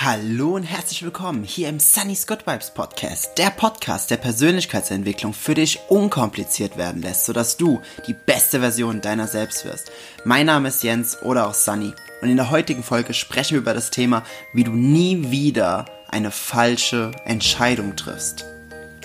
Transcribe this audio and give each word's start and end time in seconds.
Hallo 0.00 0.54
und 0.54 0.62
herzlich 0.62 1.02
willkommen 1.02 1.42
hier 1.42 1.68
im 1.68 1.80
Sunny 1.80 2.14
Scott 2.14 2.46
Vibes 2.46 2.70
Podcast, 2.70 3.36
der 3.36 3.50
Podcast, 3.50 4.12
der 4.12 4.16
Persönlichkeitsentwicklung 4.18 5.34
für 5.34 5.54
dich 5.54 5.80
unkompliziert 5.88 6.76
werden 6.76 7.02
lässt, 7.02 7.26
sodass 7.26 7.56
du 7.56 7.80
die 8.06 8.14
beste 8.14 8.60
Version 8.60 9.00
deiner 9.00 9.26
selbst 9.26 9.64
wirst. 9.64 9.90
Mein 10.24 10.46
Name 10.46 10.68
ist 10.68 10.84
Jens 10.84 11.20
oder 11.20 11.48
auch 11.48 11.54
Sunny 11.54 11.94
und 12.22 12.28
in 12.28 12.36
der 12.36 12.50
heutigen 12.50 12.84
Folge 12.84 13.12
sprechen 13.12 13.54
wir 13.54 13.58
über 13.58 13.74
das 13.74 13.90
Thema, 13.90 14.22
wie 14.52 14.62
du 14.62 14.70
nie 14.70 15.32
wieder 15.32 15.86
eine 16.06 16.30
falsche 16.30 17.10
Entscheidung 17.24 17.96
triffst. 17.96 18.44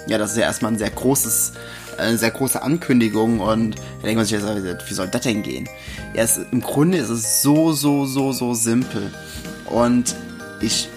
Ja, 0.05 0.19
das 0.19 0.33
ist 0.33 0.37
ja 0.37 0.43
erstmal 0.43 0.73
ein 0.73 0.77
sehr 0.77 0.91
großes, 0.91 1.53
eine 1.97 2.19
sehr 2.19 2.29
große 2.29 2.61
Ankündigung 2.61 3.39
und 3.39 3.77
da 3.77 4.03
denkt 4.03 4.17
man 4.17 4.25
sich 4.25 4.39
jetzt, 4.39 4.89
wie 4.89 4.93
soll 4.93 5.07
das 5.07 5.21
denn 5.21 5.41
gehen? 5.41 5.67
Ja, 6.13 6.21
es, 6.21 6.37
im 6.51 6.61
Grunde 6.61 6.99
ist 6.99 7.09
es 7.09 7.41
so, 7.41 7.73
so, 7.73 8.05
so, 8.05 8.31
so 8.31 8.53
simpel 8.53 9.11
und 9.65 10.13
ich 10.63 10.89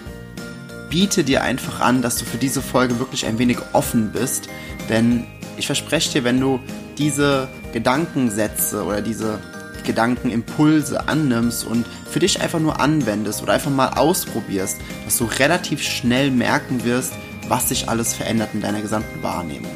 biete 0.88 1.24
dir 1.24 1.42
einfach 1.42 1.80
an, 1.80 2.00
dass 2.00 2.16
du 2.16 2.24
für 2.24 2.38
diese 2.38 2.62
Folge 2.62 2.98
wirklich 2.98 3.26
ein 3.26 3.38
wenig 3.38 3.58
offen 3.72 4.12
bist, 4.12 4.48
denn 4.88 5.24
ich 5.56 5.66
verspreche 5.66 6.12
dir, 6.12 6.24
wenn 6.24 6.40
du 6.40 6.60
diese 6.98 7.48
Gedankensätze 7.72 8.84
oder 8.84 9.02
diese 9.02 9.38
Gedankenimpulse 9.84 11.08
annimmst 11.08 11.66
und 11.66 11.86
für 12.10 12.18
dich 12.18 12.40
einfach 12.40 12.58
nur 12.58 12.80
anwendest 12.80 13.42
oder 13.42 13.54
einfach 13.54 13.70
mal 13.70 13.90
ausprobierst, 13.90 14.78
dass 15.04 15.18
du 15.18 15.24
relativ 15.24 15.82
schnell 15.82 16.30
merken 16.30 16.84
wirst, 16.84 17.12
was 17.48 17.68
sich 17.68 17.88
alles 17.88 18.14
verändert 18.14 18.50
in 18.54 18.60
deiner 18.60 18.80
gesamten 18.80 19.22
Wahrnehmung. 19.22 19.70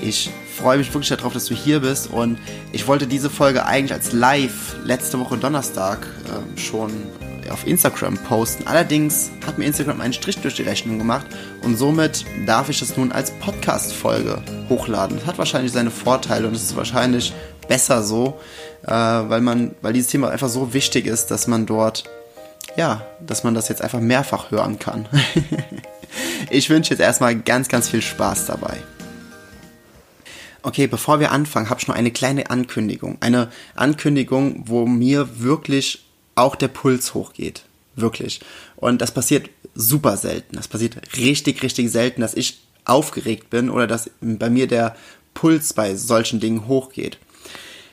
Ich 0.00 0.30
freue 0.56 0.78
mich 0.78 0.92
wirklich 0.92 1.08
darauf, 1.10 1.32
dass 1.32 1.46
du 1.46 1.54
hier 1.54 1.80
bist 1.80 2.10
und 2.10 2.38
ich 2.72 2.86
wollte 2.88 3.06
diese 3.06 3.30
Folge 3.30 3.64
eigentlich 3.66 3.92
als 3.92 4.12
Live 4.12 4.76
letzte 4.84 5.18
Woche 5.20 5.36
Donnerstag 5.36 6.06
äh, 6.26 6.58
schon 6.58 6.90
auf 7.52 7.66
Instagram 7.66 8.16
posten. 8.18 8.66
Allerdings 8.66 9.30
hat 9.46 9.58
mir 9.58 9.66
Instagram 9.66 10.00
einen 10.00 10.12
Strich 10.12 10.38
durch 10.38 10.54
die 10.54 10.62
Rechnung 10.62 10.98
gemacht 10.98 11.26
und 11.62 11.76
somit 11.76 12.24
darf 12.46 12.68
ich 12.68 12.80
das 12.80 12.96
nun 12.96 13.12
als 13.12 13.30
Podcast-Folge 13.30 14.42
hochladen. 14.68 15.18
Das 15.18 15.26
hat 15.26 15.38
wahrscheinlich 15.38 15.72
seine 15.72 15.90
Vorteile 15.90 16.48
und 16.48 16.54
es 16.54 16.62
ist 16.62 16.76
wahrscheinlich 16.76 17.32
besser 17.68 18.02
so, 18.02 18.40
äh, 18.84 18.90
weil 18.90 19.40
man, 19.40 19.74
weil 19.82 19.92
dieses 19.92 20.10
Thema 20.10 20.30
einfach 20.30 20.48
so 20.48 20.74
wichtig 20.74 21.06
ist, 21.06 21.26
dass 21.26 21.46
man 21.46 21.66
dort, 21.66 22.04
ja, 22.76 23.06
dass 23.20 23.44
man 23.44 23.54
das 23.54 23.68
jetzt 23.68 23.82
einfach 23.82 24.00
mehrfach 24.00 24.50
hören 24.50 24.78
kann. 24.78 25.08
ich 26.50 26.70
wünsche 26.70 26.90
jetzt 26.90 27.00
erstmal 27.00 27.36
ganz, 27.36 27.68
ganz 27.68 27.88
viel 27.88 28.02
Spaß 28.02 28.46
dabei. 28.46 28.78
Okay, 30.64 30.86
bevor 30.86 31.18
wir 31.18 31.32
anfangen, 31.32 31.70
habe 31.70 31.80
ich 31.80 31.88
noch 31.88 31.96
eine 31.96 32.12
kleine 32.12 32.50
Ankündigung. 32.50 33.18
Eine 33.20 33.48
Ankündigung, 33.74 34.62
wo 34.66 34.86
mir 34.86 35.40
wirklich 35.40 36.04
auch 36.42 36.56
der 36.56 36.68
Puls 36.68 37.14
hochgeht. 37.14 37.64
Wirklich. 37.94 38.40
Und 38.76 39.02
das 39.02 39.12
passiert 39.12 39.50
super 39.74 40.16
selten. 40.16 40.56
Das 40.56 40.68
passiert 40.68 40.96
richtig, 41.16 41.62
richtig 41.62 41.90
selten, 41.90 42.20
dass 42.20 42.34
ich 42.34 42.62
aufgeregt 42.84 43.50
bin 43.50 43.70
oder 43.70 43.86
dass 43.86 44.10
bei 44.20 44.50
mir 44.50 44.66
der 44.66 44.96
Puls 45.34 45.72
bei 45.72 45.94
solchen 45.94 46.40
Dingen 46.40 46.66
hochgeht. 46.66 47.18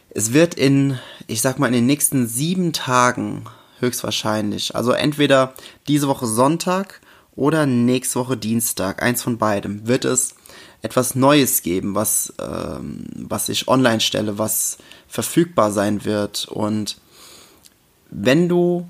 Es 0.10 0.34
wird 0.34 0.56
in, 0.56 0.98
ich 1.28 1.42
sag 1.42 1.60
mal, 1.60 1.68
in 1.68 1.74
den 1.74 1.86
nächsten 1.86 2.28
sieben 2.28 2.74
Tagen 2.74 3.46
höchstwahrscheinlich, 3.80 4.76
also 4.76 4.92
entweder 4.92 5.54
diese 5.88 6.08
Woche 6.08 6.28
Sonntag 6.28 7.00
oder 7.36 7.66
nächste 7.66 8.20
Woche 8.20 8.36
Dienstag, 8.36 9.02
eins 9.02 9.22
von 9.24 9.38
beidem, 9.38 9.88
wird 9.88 10.04
es 10.04 10.36
etwas 10.82 11.16
Neues 11.16 11.62
geben, 11.62 11.96
was, 11.96 12.34
ähm, 12.42 13.06
was 13.16 13.48
ich 13.50 13.68
online 13.68 14.02
stelle, 14.02 14.38
was 14.38 14.78
verfügbar 15.08 15.72
sein 15.72 16.04
wird 16.06 16.48
und 16.48 16.98
wenn 18.10 18.50
du 18.50 18.88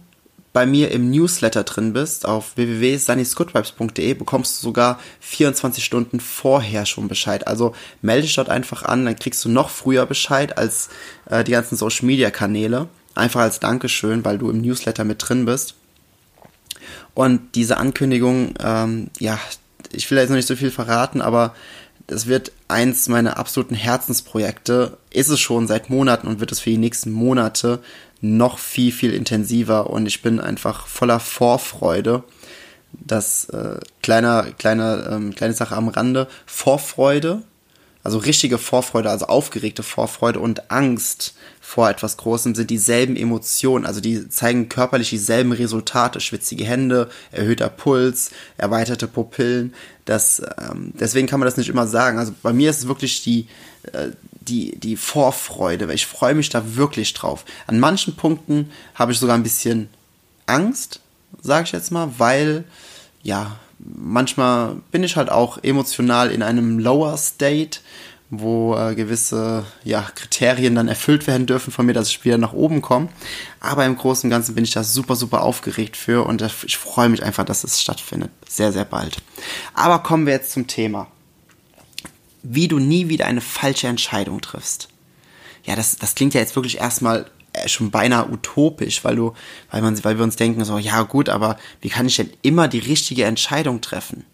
bei 0.52 0.66
mir 0.66 0.92
im 0.92 1.12
Newsletter 1.12 1.64
drin 1.64 1.94
bist, 1.94 2.26
auf 2.26 2.58
www.sunnysgoodvibes.de, 2.58 4.14
bekommst 4.16 4.58
du 4.58 4.68
sogar 4.68 5.00
24 5.20 5.84
Stunden 5.84 6.20
vorher 6.20 6.86
schon 6.86 7.08
Bescheid. 7.08 7.48
Also 7.48 7.76
melde 8.02 8.24
dich 8.24 8.36
dort 8.36 8.50
einfach 8.50 8.84
an, 8.84 9.06
dann 9.06 9.16
kriegst 9.16 9.46
du 9.46 9.50
noch 9.50 9.70
früher 9.70 10.06
Bescheid 10.06 10.58
als 10.58 10.90
äh, 11.30 11.44
die 11.44 11.52
ganzen 11.52 11.76
Social 11.76 12.06
Media 12.08 12.32
Kanäle. 12.32 12.88
Einfach 13.14 13.42
als 13.42 13.60
Dankeschön, 13.60 14.26
weil 14.26 14.38
du 14.38 14.50
im 14.50 14.62
Newsletter 14.62 15.04
mit 15.04 15.28
drin 15.28 15.46
bist. 15.46 15.76
Und 17.14 17.56
diese 17.56 17.78
Ankündigung, 17.78 18.54
ähm, 18.64 19.10
ja, 19.20 19.40
ich 19.92 20.10
will 20.10 20.18
jetzt 20.18 20.30
noch 20.30 20.36
nicht 20.36 20.48
so 20.48 20.56
viel 20.56 20.72
verraten, 20.72 21.22
aber 21.22 21.54
es 22.12 22.28
wird 22.28 22.52
eins 22.68 23.08
meiner 23.08 23.38
absoluten 23.38 23.76
Herzensprojekte, 23.76 24.98
ist 25.12 25.30
es 25.30 25.40
schon 25.40 25.68
seit 25.68 25.90
Monaten 25.90 26.28
und 26.28 26.40
wird 26.40 26.52
es 26.52 26.60
für 26.60 26.70
die 26.70 26.78
nächsten 26.78 27.12
Monate 27.12 27.80
noch 28.22 28.60
viel, 28.60 28.92
viel 28.92 29.14
intensiver 29.14 29.90
und 29.90 30.06
ich 30.06 30.22
bin 30.22 30.40
einfach 30.40 30.88
voller 30.88 31.20
Vorfreude. 31.20 32.24
Das 32.92 33.46
äh, 33.50 33.80
kleiner, 34.02 34.48
kleiner, 34.58 35.12
ähm, 35.12 35.36
kleine 35.36 35.54
Sache 35.54 35.76
am 35.76 35.90
Rande. 35.90 36.28
Vorfreude, 36.46 37.44
also 38.04 38.18
richtige 38.18 38.58
Vorfreude, 38.58 39.10
also 39.10 39.26
aufgeregte 39.26 39.84
Vorfreude 39.84 40.40
und 40.40 40.72
Angst 40.72 41.34
vor 41.60 41.90
etwas 41.90 42.18
Großem 42.18 42.56
sind 42.56 42.70
dieselben 42.70 43.16
Emotionen, 43.16 43.86
also 43.86 44.00
die 44.00 44.30
zeigen 44.30 44.70
körperlich 44.70 45.10
dieselben 45.10 45.52
Resultate, 45.52 46.20
schwitzige 46.20 46.64
Hände, 46.64 47.10
erhöhter 47.32 47.70
Puls, 47.70 48.32
erweiterte 48.58 49.08
Pupillen. 49.08 49.74
Das, 50.06 50.42
ähm, 50.58 50.94
deswegen 51.00 51.28
kann 51.28 51.40
man 51.40 51.46
das 51.46 51.58
nicht 51.58 51.70
immer 51.70 51.88
sagen. 51.88 52.18
Also 52.18 52.34
bei 52.42 52.54
mir 52.54 52.70
ist 52.70 52.80
es 52.80 52.88
wirklich 52.88 53.22
die, 53.22 53.48
äh, 53.92 54.10
die, 54.42 54.80
die 54.80 54.96
Vorfreude, 54.96 55.88
weil 55.88 55.96
ich 55.96 56.08
freue 56.08 56.34
mich 56.34 56.50
da 56.50 56.76
wirklich 56.76 57.14
drauf. 57.14 57.46
An 57.68 57.80
manchen 57.80 58.16
Punkten 58.16 58.72
habe 58.96 59.12
ich 59.12 59.20
sogar 59.20 59.36
ein 59.36 59.44
bisschen 59.44 59.90
Angst, 60.48 61.02
sage 61.42 61.66
ich 61.66 61.72
jetzt 61.74 61.92
mal, 61.92 62.14
weil, 62.18 62.64
ja, 63.22 63.60
manchmal 63.80 64.76
bin 64.92 65.04
ich 65.04 65.16
halt 65.16 65.30
auch 65.30 65.58
emotional 65.64 66.32
in 66.32 66.44
einem 66.44 66.80
Lower 66.80 67.18
State, 67.18 67.80
wo 68.30 68.76
äh, 68.76 68.94
gewisse 68.94 69.66
ja, 69.84 70.08
Kriterien 70.14 70.76
dann 70.76 70.88
erfüllt 70.88 71.26
werden 71.26 71.48
dürfen 71.48 71.72
von 71.72 71.86
mir, 71.86 71.94
dass 71.94 72.10
ich 72.10 72.24
wieder 72.24 72.38
nach 72.38 72.54
oben 72.54 72.82
komme. 72.82 73.10
Aber 73.60 73.86
im 73.86 73.98
Großen 73.98 74.28
und 74.28 74.32
Ganzen 74.32 74.54
bin 74.54 74.64
ich 74.64 74.72
da 74.72 74.84
super, 74.84 75.16
super 75.16 75.42
aufgeregt 75.42 75.98
für 75.98 76.26
und 76.26 76.42
ich 76.66 76.78
freue 76.78 77.10
mich 77.10 77.24
einfach, 77.24 77.46
dass 77.46 77.64
es 77.64 77.82
stattfindet. 77.82 78.30
Sehr, 78.48 78.72
sehr 78.72 78.86
bald. 78.86 79.18
Aber 79.74 80.00
kommen 80.00 80.28
wir 80.28 80.34
jetzt 80.34 80.52
zum 80.52 80.68
Thema 80.68 81.08
wie 82.44 82.68
du 82.68 82.80
nie 82.80 83.10
wieder 83.10 83.26
eine 83.26 83.42
falsche 83.42 83.88
Entscheidung 83.88 84.42
triffst. 84.42 84.90
Ja, 85.66 85.76
das, 85.76 85.98
das 85.98 86.16
klingt 86.16 86.34
ja 86.34 86.42
jetzt 86.42 86.56
wirklich 86.56 86.78
erstmal 86.78 87.30
schon 87.66 87.92
beinahe 87.92 88.30
utopisch, 88.30 89.04
weil 89.04 89.16
du, 89.16 89.34
weil 89.72 89.82
man, 89.82 90.02
weil 90.04 90.18
wir 90.18 90.24
uns 90.24 90.36
denken 90.36 90.64
so, 90.66 90.78
ja 90.78 91.02
gut, 91.04 91.30
aber 91.30 91.58
wie 91.82 91.90
kann 91.90 92.06
ich 92.06 92.18
denn 92.18 92.30
immer 92.42 92.68
die 92.68 92.80
richtige 92.80 93.26
Entscheidung 93.26 93.82
treffen? 93.82 94.26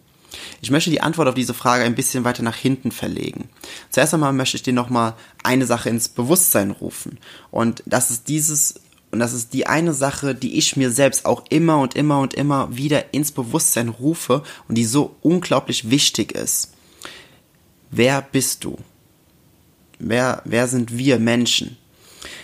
Ich 0.62 0.70
möchte 0.70 0.90
die 0.90 1.02
Antwort 1.02 1.28
auf 1.28 1.36
diese 1.36 1.54
Frage 1.54 1.84
ein 1.84 1.96
bisschen 1.96 2.24
weiter 2.24 2.44
nach 2.44 2.56
hinten 2.56 2.92
verlegen. 2.92 3.50
Zuerst 3.90 4.14
einmal 4.14 4.34
möchte 4.34 4.58
ich 4.58 4.64
dir 4.64 4.74
nochmal 4.74 5.14
eine 5.44 5.66
Sache 5.66 5.90
ins 5.90 6.10
Bewusstsein 6.10 6.72
rufen. 6.72 7.20
Und 7.52 7.84
das 7.86 8.12
ist 8.12 8.28
dieses, 8.28 8.76
und 9.12 9.20
das 9.20 9.34
ist 9.34 9.54
die 9.54 9.68
eine 9.68 9.94
Sache, 9.94 10.36
die 10.36 10.58
ich 10.58 10.76
mir 10.76 10.92
selbst 10.92 11.26
auch 11.26 11.46
immer 11.50 11.80
und 11.80 11.96
immer 11.96 12.20
und 12.20 12.34
immer 12.34 12.76
wieder 12.76 13.14
ins 13.14 13.32
Bewusstsein 13.32 13.90
rufe 13.90 14.44
und 14.68 14.76
die 14.76 14.86
so 14.86 15.16
unglaublich 15.22 15.90
wichtig 15.90 16.34
ist 16.34 16.76
wer 17.96 18.22
bist 18.22 18.64
du? 18.64 18.78
Wer, 20.00 20.42
wer 20.46 20.68
sind 20.68 20.98
wir 20.98 21.20
Menschen? 21.20 21.78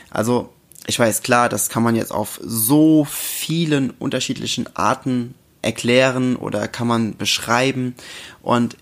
Also, 0.10 0.54
ich 0.92 1.00
weiß 1.00 1.24
klar, 1.24 1.48
das 1.48 1.70
kann 1.70 1.84
man 1.84 1.96
jetzt 1.96 2.12
auf 2.12 2.38
so 2.44 3.08
vielen 3.10 3.92
unterschiedlichen 3.92 4.68
Arten 4.76 5.36
erklären 5.62 6.36
oder 6.36 6.68
kann 6.68 6.86
man 6.86 7.16
beschreiben. 7.16 7.96
Und 8.42 8.76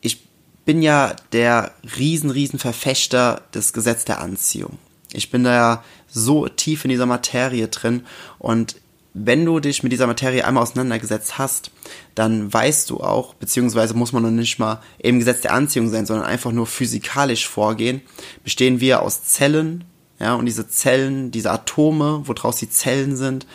ich 0.00 0.24
bin 0.64 0.80
ja 0.80 1.16
der 1.32 1.72
riesen, 1.98 2.30
riesen 2.30 2.60
Verfechter 2.60 3.42
des 3.52 3.72
Gesetz 3.72 4.04
der 4.04 4.20
Anziehung. 4.20 4.78
Ich 5.12 5.32
bin 5.32 5.42
da 5.42 5.52
ja 5.52 5.84
so 6.06 6.46
tief 6.46 6.84
in 6.84 6.90
dieser 6.90 7.06
Materie 7.06 7.66
drin 7.66 8.06
und 8.38 8.76
wenn 9.12 9.44
du 9.44 9.58
dich 9.58 9.82
mit 9.82 9.90
dieser 9.90 10.06
Materie 10.06 10.44
einmal 10.44 10.62
auseinandergesetzt 10.62 11.36
hast, 11.36 11.72
dann 12.14 12.52
weißt 12.52 12.90
du 12.90 13.00
auch, 13.00 13.34
beziehungsweise 13.34 13.94
muss 13.94 14.12
man 14.12 14.22
noch 14.22 14.30
nicht 14.30 14.60
mal 14.60 14.80
eben 15.02 15.18
Gesetz 15.18 15.40
der 15.40 15.52
Anziehung 15.52 15.88
sein, 15.88 16.06
sondern 16.06 16.26
einfach 16.26 16.52
nur 16.52 16.66
physikalisch 16.66 17.48
vorgehen, 17.48 18.02
bestehen 18.44 18.78
wir 18.78 19.02
aus 19.02 19.24
Zellen, 19.24 19.84
ja, 20.20 20.34
und 20.34 20.46
diese 20.46 20.68
Zellen, 20.68 21.30
diese 21.30 21.50
Atome, 21.50 22.22
woraus 22.24 22.56
die 22.56 22.70
Zellen 22.70 23.16
sind, 23.16 23.46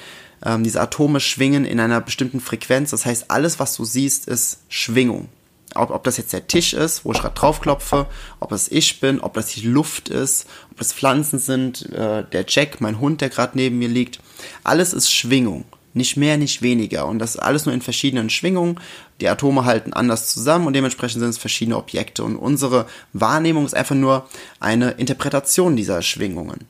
ähm, 0.45 0.63
diese 0.63 0.81
Atome 0.81 1.19
schwingen 1.19 1.65
in 1.65 1.79
einer 1.79 2.01
bestimmten 2.01 2.39
Frequenz. 2.39 2.91
Das 2.91 3.05
heißt, 3.05 3.31
alles, 3.31 3.59
was 3.59 3.75
du 3.75 3.85
siehst, 3.85 4.27
ist 4.27 4.59
Schwingung. 4.69 5.29
Ob, 5.75 5.91
ob 5.91 6.03
das 6.03 6.17
jetzt 6.17 6.33
der 6.33 6.47
Tisch 6.47 6.73
ist, 6.73 7.05
wo 7.05 7.11
ich 7.11 7.19
gerade 7.19 7.35
draufklopfe, 7.35 8.07
ob 8.39 8.51
es 8.51 8.71
ich 8.71 8.99
bin, 8.99 9.19
ob 9.19 9.35
das 9.35 9.47
die 9.47 9.67
Luft 9.67 10.09
ist, 10.09 10.47
ob 10.71 10.81
es 10.81 10.93
Pflanzen 10.93 11.39
sind, 11.39 11.91
äh, 11.91 12.23
der 12.23 12.45
Jack, 12.47 12.81
mein 12.81 12.99
Hund, 12.99 13.21
der 13.21 13.29
gerade 13.29 13.55
neben 13.55 13.77
mir 13.77 13.89
liegt. 13.89 14.19
Alles 14.63 14.93
ist 14.93 15.11
Schwingung. 15.11 15.65
Nicht 15.93 16.17
mehr, 16.17 16.37
nicht 16.37 16.61
weniger. 16.61 17.07
Und 17.07 17.19
das 17.19 17.35
ist 17.35 17.41
alles 17.41 17.65
nur 17.65 17.73
in 17.73 17.81
verschiedenen 17.81 18.29
Schwingungen. 18.29 18.79
Die 19.21 19.27
Atome 19.27 19.65
halten 19.65 19.93
anders 19.93 20.31
zusammen 20.31 20.67
und 20.67 20.73
dementsprechend 20.73 21.21
sind 21.21 21.29
es 21.29 21.37
verschiedene 21.37 21.77
Objekte. 21.77 22.23
Und 22.23 22.35
unsere 22.35 22.85
Wahrnehmung 23.13 23.65
ist 23.65 23.75
einfach 23.75 23.95
nur 23.95 24.27
eine 24.59 24.91
Interpretation 24.91 25.75
dieser 25.75 26.01
Schwingungen. 26.01 26.67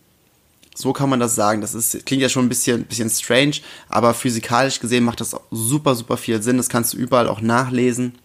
So 0.74 0.94
kann 0.94 1.10
man 1.10 1.20
das 1.20 1.36
sagen. 1.36 1.60
Das 1.60 1.74
ist, 1.74 2.06
klingt 2.06 2.22
ja 2.22 2.30
schon 2.30 2.46
ein 2.46 2.50
bisschen, 2.50 2.86
bisschen 2.86 3.10
strange, 3.10 3.58
aber 3.90 4.14
physikalisch 4.14 4.80
gesehen 4.80 5.04
macht 5.04 5.20
das 5.20 5.36
super, 5.52 5.94
super 5.96 6.16
viel 6.16 6.42
Sinn. 6.42 6.56
Das 6.56 6.70
kannst 6.70 6.94
du 6.94 6.98
überall 6.98 7.28
auch 7.28 7.42
nachlesen. 7.42 8.16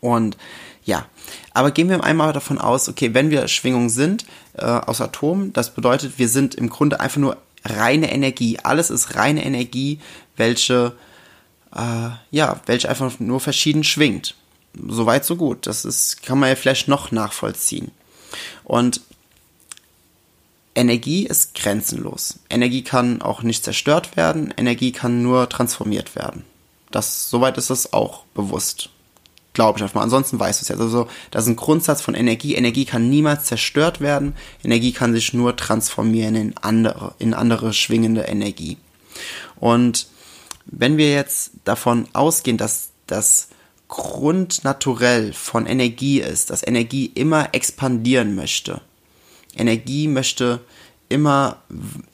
Und 0.00 0.36
ja, 0.84 1.06
aber 1.52 1.72
gehen 1.72 1.88
wir 1.88 2.04
einmal 2.04 2.32
davon 2.32 2.58
aus, 2.58 2.88
okay, 2.88 3.12
wenn 3.12 3.30
wir 3.30 3.48
Schwingung 3.48 3.88
sind 3.88 4.24
äh, 4.54 4.64
aus 4.64 5.00
Atomen, 5.00 5.52
das 5.52 5.74
bedeutet, 5.74 6.18
wir 6.18 6.28
sind 6.28 6.54
im 6.54 6.68
Grunde 6.68 7.00
einfach 7.00 7.16
nur 7.16 7.36
reine 7.66 8.12
Energie. 8.12 8.58
Alles 8.62 8.90
ist 8.90 9.14
reine 9.16 9.44
Energie, 9.44 10.00
welche 10.36 10.96
äh, 11.74 12.10
ja, 12.30 12.60
welche 12.66 12.88
einfach 12.88 13.18
nur 13.20 13.40
verschieden 13.40 13.84
schwingt. 13.84 14.34
Soweit 14.88 15.24
so 15.24 15.36
gut. 15.36 15.66
Das 15.66 15.84
ist, 15.84 16.22
kann 16.22 16.38
man 16.38 16.48
ja 16.48 16.56
vielleicht 16.56 16.88
noch 16.88 17.12
nachvollziehen. 17.12 17.90
Und 18.64 19.00
Energie 20.74 21.26
ist 21.26 21.54
grenzenlos. 21.54 22.38
Energie 22.50 22.82
kann 22.82 23.22
auch 23.22 23.42
nicht 23.42 23.64
zerstört 23.64 24.16
werden, 24.16 24.52
Energie 24.56 24.92
kann 24.92 25.22
nur 25.22 25.48
transformiert 25.48 26.14
werden. 26.14 26.44
Das, 26.90 27.30
soweit 27.30 27.56
ist 27.56 27.70
das 27.70 27.92
auch 27.92 28.24
bewusst. 28.34 28.90
Glaube 29.56 29.78
ich 29.78 29.82
einfach 29.82 29.94
mal. 29.94 30.02
Ansonsten 30.02 30.38
weißt 30.38 30.60
du 30.60 30.64
es 30.64 30.68
jetzt. 30.68 30.82
Also, 30.82 31.08
das 31.30 31.44
ist 31.44 31.48
ein 31.48 31.56
Grundsatz 31.56 32.02
von 32.02 32.14
Energie. 32.14 32.56
Energie 32.56 32.84
kann 32.84 33.08
niemals 33.08 33.46
zerstört 33.46 34.02
werden. 34.02 34.34
Energie 34.62 34.92
kann 34.92 35.14
sich 35.14 35.32
nur 35.32 35.56
transformieren 35.56 36.34
in 36.34 36.54
andere, 36.60 37.14
in 37.18 37.32
andere 37.32 37.72
schwingende 37.72 38.20
Energie. 38.24 38.76
Und 39.58 40.08
wenn 40.66 40.98
wir 40.98 41.10
jetzt 41.10 41.52
davon 41.64 42.06
ausgehen, 42.12 42.58
dass 42.58 42.90
das 43.06 43.48
Grundnaturell 43.88 45.32
von 45.32 45.64
Energie 45.64 46.20
ist, 46.20 46.50
dass 46.50 46.62
Energie 46.62 47.06
immer 47.14 47.54
expandieren 47.54 48.34
möchte, 48.34 48.82
Energie 49.56 50.06
möchte 50.06 50.60
immer, 51.08 51.62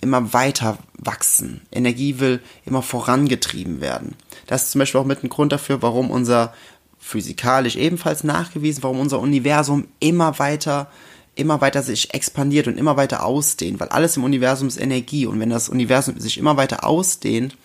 immer 0.00 0.32
weiter 0.32 0.78
wachsen. 0.94 1.62
Energie 1.72 2.20
will 2.20 2.40
immer 2.64 2.82
vorangetrieben 2.82 3.80
werden. 3.80 4.14
Das 4.46 4.62
ist 4.62 4.70
zum 4.70 4.78
Beispiel 4.78 5.00
auch 5.00 5.06
mit 5.06 5.24
ein 5.24 5.28
Grund 5.28 5.50
dafür, 5.50 5.82
warum 5.82 6.08
unser 6.08 6.54
physikalisch 7.02 7.74
ebenfalls 7.76 8.22
nachgewiesen, 8.22 8.82
warum 8.84 9.00
unser 9.00 9.18
Universum 9.18 9.88
immer 9.98 10.38
weiter, 10.38 10.88
immer 11.34 11.60
weiter 11.60 11.82
sich 11.82 12.14
expandiert 12.14 12.68
und 12.68 12.78
immer 12.78 12.96
weiter 12.96 13.24
ausdehnt, 13.24 13.80
weil 13.80 13.88
alles 13.88 14.16
im 14.16 14.24
Universum 14.24 14.68
ist 14.68 14.80
Energie 14.80 15.26
und 15.26 15.40
wenn 15.40 15.50
das 15.50 15.68
Universum 15.68 16.18
sich 16.20 16.38
immer 16.38 16.56
weiter 16.56 16.84
ausdehnt, 16.84 17.56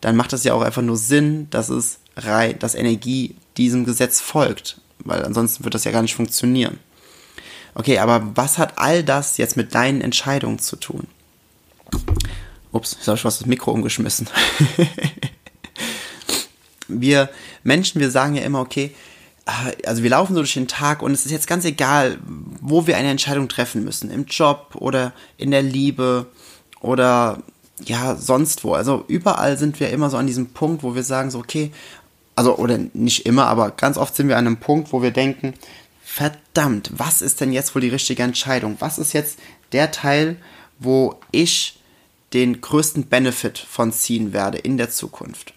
dann 0.00 0.14
macht 0.14 0.32
das 0.32 0.44
ja 0.44 0.54
auch 0.54 0.62
einfach 0.62 0.82
nur 0.82 0.96
Sinn, 0.96 1.48
dass 1.50 1.68
es 1.68 1.98
dass 2.60 2.76
Energie 2.76 3.34
diesem 3.56 3.84
Gesetz 3.84 4.20
folgt, 4.20 4.80
weil 5.00 5.24
ansonsten 5.24 5.64
wird 5.64 5.74
das 5.74 5.82
ja 5.82 5.90
gar 5.90 6.02
nicht 6.02 6.14
funktionieren. 6.14 6.78
Okay, 7.74 7.98
aber 7.98 8.30
was 8.36 8.58
hat 8.58 8.74
all 8.78 9.02
das 9.02 9.36
jetzt 9.36 9.56
mit 9.56 9.74
deinen 9.74 10.00
Entscheidungen 10.00 10.60
zu 10.60 10.76
tun? 10.76 11.08
Ups, 12.70 12.92
jetzt 12.92 13.08
habe 13.08 13.16
ich 13.16 13.22
fast 13.22 13.40
das 13.40 13.48
Mikro 13.48 13.72
umgeschmissen. 13.72 14.28
wir 16.88 17.30
Menschen, 17.62 18.00
wir 18.00 18.10
sagen 18.10 18.34
ja 18.34 18.42
immer, 18.42 18.60
okay, 18.60 18.92
äh, 19.46 19.86
also 19.86 20.02
wir 20.02 20.10
laufen 20.10 20.34
so 20.34 20.40
durch 20.40 20.54
den 20.54 20.68
Tag 20.68 21.02
und 21.02 21.12
es 21.12 21.26
ist 21.26 21.32
jetzt 21.32 21.46
ganz 21.46 21.64
egal, 21.64 22.18
wo 22.60 22.86
wir 22.86 22.96
eine 22.96 23.10
Entscheidung 23.10 23.48
treffen 23.48 23.84
müssen, 23.84 24.10
im 24.10 24.26
Job 24.26 24.76
oder 24.76 25.12
in 25.36 25.50
der 25.50 25.62
Liebe 25.62 26.26
oder 26.80 27.42
ja, 27.84 28.16
sonst 28.16 28.64
wo. 28.64 28.74
Also 28.74 29.04
überall 29.08 29.58
sind 29.58 29.80
wir 29.80 29.90
immer 29.90 30.10
so 30.10 30.16
an 30.16 30.26
diesem 30.26 30.48
Punkt, 30.48 30.82
wo 30.82 30.94
wir 30.94 31.02
sagen 31.02 31.30
so, 31.30 31.38
okay, 31.38 31.72
also 32.36 32.56
oder 32.56 32.78
nicht 32.92 33.26
immer, 33.26 33.46
aber 33.46 33.70
ganz 33.70 33.96
oft 33.96 34.14
sind 34.14 34.28
wir 34.28 34.36
an 34.36 34.46
einem 34.46 34.58
Punkt, 34.58 34.92
wo 34.92 35.02
wir 35.02 35.10
denken, 35.10 35.54
verdammt, 36.02 36.90
was 36.96 37.22
ist 37.22 37.40
denn 37.40 37.52
jetzt 37.52 37.74
wohl 37.74 37.82
die 37.82 37.88
richtige 37.88 38.22
Entscheidung? 38.22 38.76
Was 38.80 38.98
ist 38.98 39.12
jetzt 39.12 39.38
der 39.72 39.90
Teil, 39.90 40.36
wo 40.78 41.16
ich 41.30 41.80
den 42.32 42.60
größten 42.60 43.06
Benefit 43.06 43.58
von 43.58 43.92
ziehen 43.92 44.32
werde 44.32 44.58
in 44.58 44.76
der 44.76 44.90
Zukunft? 44.90 45.53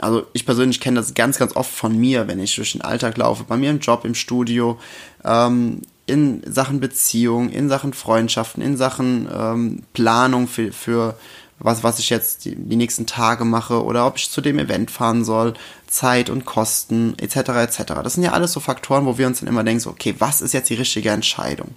Also 0.00 0.26
ich 0.32 0.46
persönlich 0.46 0.80
kenne 0.80 1.00
das 1.00 1.14
ganz, 1.14 1.38
ganz 1.38 1.56
oft 1.56 1.70
von 1.70 1.96
mir, 1.96 2.28
wenn 2.28 2.40
ich 2.40 2.54
durch 2.54 2.72
den 2.72 2.82
Alltag 2.82 3.16
laufe, 3.16 3.44
bei 3.44 3.56
mir 3.56 3.70
im 3.70 3.80
Job, 3.80 4.04
im 4.04 4.14
Studio, 4.14 4.78
ähm, 5.24 5.82
in 6.06 6.42
Sachen 6.50 6.80
Beziehung, 6.80 7.50
in 7.50 7.68
Sachen 7.68 7.92
Freundschaften, 7.92 8.62
in 8.62 8.76
Sachen 8.76 9.28
ähm, 9.32 9.82
Planung 9.92 10.48
für, 10.48 10.72
für 10.72 11.16
was, 11.58 11.82
was 11.82 11.98
ich 11.98 12.10
jetzt 12.10 12.44
die, 12.44 12.54
die 12.54 12.76
nächsten 12.76 13.06
Tage 13.06 13.44
mache 13.44 13.84
oder 13.84 14.06
ob 14.06 14.16
ich 14.16 14.30
zu 14.30 14.40
dem 14.40 14.58
Event 14.58 14.90
fahren 14.90 15.24
soll, 15.24 15.54
Zeit 15.86 16.30
und 16.30 16.44
Kosten 16.44 17.14
etc. 17.18 17.36
etc. 17.36 17.82
Das 18.02 18.14
sind 18.14 18.22
ja 18.22 18.32
alles 18.32 18.52
so 18.52 18.60
Faktoren, 18.60 19.06
wo 19.06 19.18
wir 19.18 19.26
uns 19.26 19.40
dann 19.40 19.48
immer 19.48 19.64
denken, 19.64 19.80
so, 19.80 19.90
okay, 19.90 20.14
was 20.18 20.40
ist 20.40 20.54
jetzt 20.54 20.70
die 20.70 20.74
richtige 20.74 21.10
Entscheidung? 21.10 21.74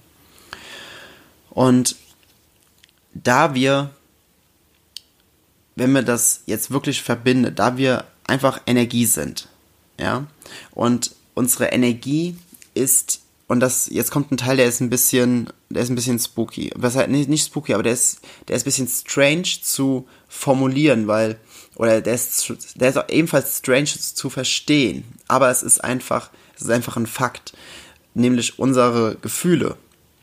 Und 1.49 1.95
da 3.13 3.53
wir, 3.53 3.89
wenn 5.81 5.93
wir 5.93 6.03
das 6.03 6.43
jetzt 6.45 6.69
wirklich 6.69 7.01
verbinden, 7.01 7.55
da 7.55 7.75
wir 7.75 8.05
einfach 8.27 8.61
Energie 8.67 9.07
sind, 9.07 9.47
ja, 9.99 10.27
und 10.75 11.15
unsere 11.33 11.69
Energie 11.69 12.37
ist 12.75 13.21
und 13.47 13.61
das, 13.61 13.89
jetzt 13.89 14.11
kommt 14.11 14.31
ein 14.31 14.37
Teil, 14.37 14.57
der 14.57 14.67
ist 14.67 14.79
ein 14.79 14.91
bisschen, 14.91 15.49
der 15.69 15.81
ist 15.81 15.89
ein 15.89 15.95
bisschen 15.95 16.19
spooky. 16.19 16.71
Was 16.75 16.95
halt, 16.95 17.09
nicht, 17.09 17.29
nicht 17.29 17.47
spooky, 17.47 17.73
aber 17.73 17.81
der 17.81 17.93
ist, 17.93 18.21
der 18.47 18.55
ist 18.55 18.61
ein 18.61 18.65
bisschen 18.65 18.87
strange 18.87 19.59
zu 19.61 20.07
formulieren, 20.29 21.07
weil, 21.07 21.37
oder 21.75 21.99
der 21.99 22.13
ist, 22.13 22.53
der 22.75 22.89
ist 22.89 22.97
auch 22.97 23.09
ebenfalls 23.09 23.57
strange 23.57 23.87
zu 23.87 24.29
verstehen. 24.29 25.03
Aber 25.27 25.49
es 25.49 25.63
ist 25.63 25.83
einfach, 25.83 26.29
es 26.55 26.61
ist 26.61 26.69
einfach 26.69 26.95
ein 26.95 27.07
Fakt. 27.07 27.53
Nämlich 28.13 28.59
unsere 28.59 29.17
Gefühle, 29.19 29.75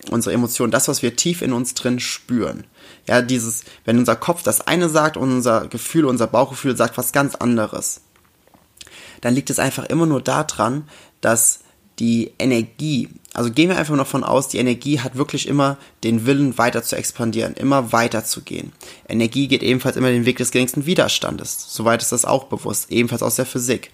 unsere 0.08 0.34
Emotionen, 0.34 0.70
das, 0.70 0.88
was 0.88 1.02
wir 1.02 1.16
tief 1.16 1.42
in 1.42 1.52
uns 1.52 1.74
drin 1.74 2.00
spüren. 2.00 2.64
Ja, 3.06 3.22
dieses, 3.22 3.64
wenn 3.84 3.98
unser 3.98 4.16
Kopf 4.16 4.42
das 4.42 4.60
eine 4.60 4.88
sagt 4.88 5.16
und 5.16 5.30
unser 5.30 5.68
Gefühl, 5.68 6.04
unser 6.04 6.26
Bauchgefühl 6.26 6.76
sagt 6.76 6.98
was 6.98 7.12
ganz 7.12 7.34
anderes, 7.34 8.02
dann 9.20 9.34
liegt 9.34 9.50
es 9.50 9.58
einfach 9.58 9.84
immer 9.84 10.06
nur 10.06 10.20
daran, 10.20 10.88
dass 11.20 11.60
die 11.98 12.32
Energie, 12.38 13.08
also 13.34 13.50
gehen 13.50 13.68
wir 13.68 13.76
einfach 13.76 13.96
noch 13.96 14.06
von 14.06 14.22
aus, 14.22 14.48
die 14.48 14.58
Energie 14.58 15.00
hat 15.00 15.16
wirklich 15.16 15.48
immer 15.48 15.78
den 16.04 16.26
Willen 16.26 16.56
weiter 16.56 16.82
zu 16.82 16.96
expandieren, 16.96 17.54
immer 17.54 17.92
weiter 17.92 18.24
zu 18.24 18.42
gehen. 18.42 18.72
Energie 19.08 19.48
geht 19.48 19.62
ebenfalls 19.62 19.96
immer 19.96 20.10
den 20.10 20.24
Weg 20.24 20.36
des 20.36 20.52
geringsten 20.52 20.86
Widerstandes. 20.86 21.66
Soweit 21.68 22.02
ist 22.02 22.12
das 22.12 22.24
auch 22.24 22.44
bewusst, 22.44 22.92
ebenfalls 22.92 23.22
aus 23.22 23.36
der 23.36 23.46
Physik. 23.46 23.90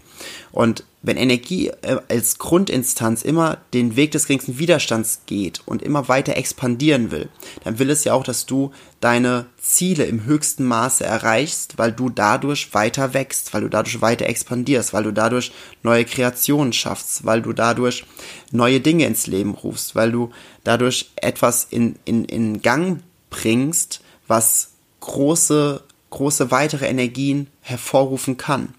Und 0.53 0.85
wenn 1.03 1.17
Energie 1.19 1.69
äh, 1.83 1.99
als 2.09 2.39
Grundinstanz 2.39 3.23
immer 3.23 3.59
den 3.75 3.95
Weg 3.95 4.13
des 4.13 4.27
geringsten 4.27 4.59
Widerstands 4.59 5.21
geht 5.27 5.61
und 5.67 5.83
immer 5.83 6.09
weiter 6.09 6.37
expandieren 6.37 7.11
will, 7.11 7.29
dann 7.63 7.79
will 7.79 7.91
es 7.91 8.05
ja 8.05 8.15
auch, 8.15 8.25
dass 8.25 8.47
du 8.47 8.73
deine 9.01 9.47
Ziele 9.61 10.05
im 10.05 10.25
höchsten 10.25 10.65
Maße 10.65 11.05
erreichst, 11.05 11.77
weil 11.77 11.93
du 11.93 12.09
dadurch 12.09 12.73
weiter 12.73 13.13
wächst, 13.13 13.53
weil 13.53 13.61
du 13.61 13.69
dadurch 13.69 14.01
weiter 14.01 14.27
expandierst, 14.27 14.95
weil 14.95 15.05
du 15.05 15.13
dadurch 15.13 15.53
neue 15.83 16.07
Kreationen 16.07 16.73
schaffst, 16.73 17.27
weil 17.27 17.43
du 17.43 17.53
dadurch 17.53 18.05
neue 18.51 18.81
Dinge 18.81 19.07
ins 19.07 19.27
Leben 19.27 19.55
rufst, 19.55 19.95
weil 19.95 20.11
du 20.11 20.31
dadurch 20.65 21.11
etwas 21.17 21.67
in, 21.69 21.97
in, 22.07 22.25
in 22.25 22.63
Gang 22.63 23.03
bringst, 23.29 24.01
was 24.27 24.71
große, 25.01 25.83
große 26.11 26.51
weitere 26.51 26.87
Energien 26.87 27.49
hervorrufen 27.61 28.39
kann. 28.39 28.75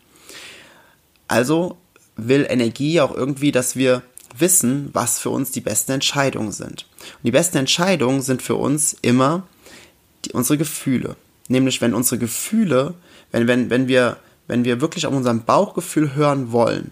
Also 1.27 1.77
will 2.15 2.46
Energie 2.50 3.01
auch 3.01 3.15
irgendwie, 3.15 3.51
dass 3.51 3.75
wir 3.75 4.01
wissen, 4.38 4.89
was 4.94 5.20
für 5.20 5.29
uns 5.29 5.51
die 5.51 5.62
besten 5.62 5.94
Entscheidungen 5.94 6.51
sind. 6.51 6.86
Und 7.00 7.24
die 7.24 7.32
besten 7.32 7.58
Entscheidungen 7.58 8.22
sind 8.22 8.41
für 8.41 8.55
uns 8.55 8.96
immer 9.01 9.48
die, 10.25 10.32
unsere 10.32 10.58
Gefühle. 10.58 11.15
Nämlich, 11.48 11.82
wenn 11.82 11.94
unsere 11.94 12.17
Gefühle, 12.17 12.96
wenn, 13.32 13.48
wenn, 13.48 13.70
wenn 13.70 13.88
wir, 13.88 14.17
wenn 14.48 14.65
wir 14.65 14.82
wirklich 14.82 15.05
auf 15.05 15.13
unserem 15.13 15.44
Bauchgefühl 15.44 16.15
hören 16.15 16.51
wollen, 16.51 16.91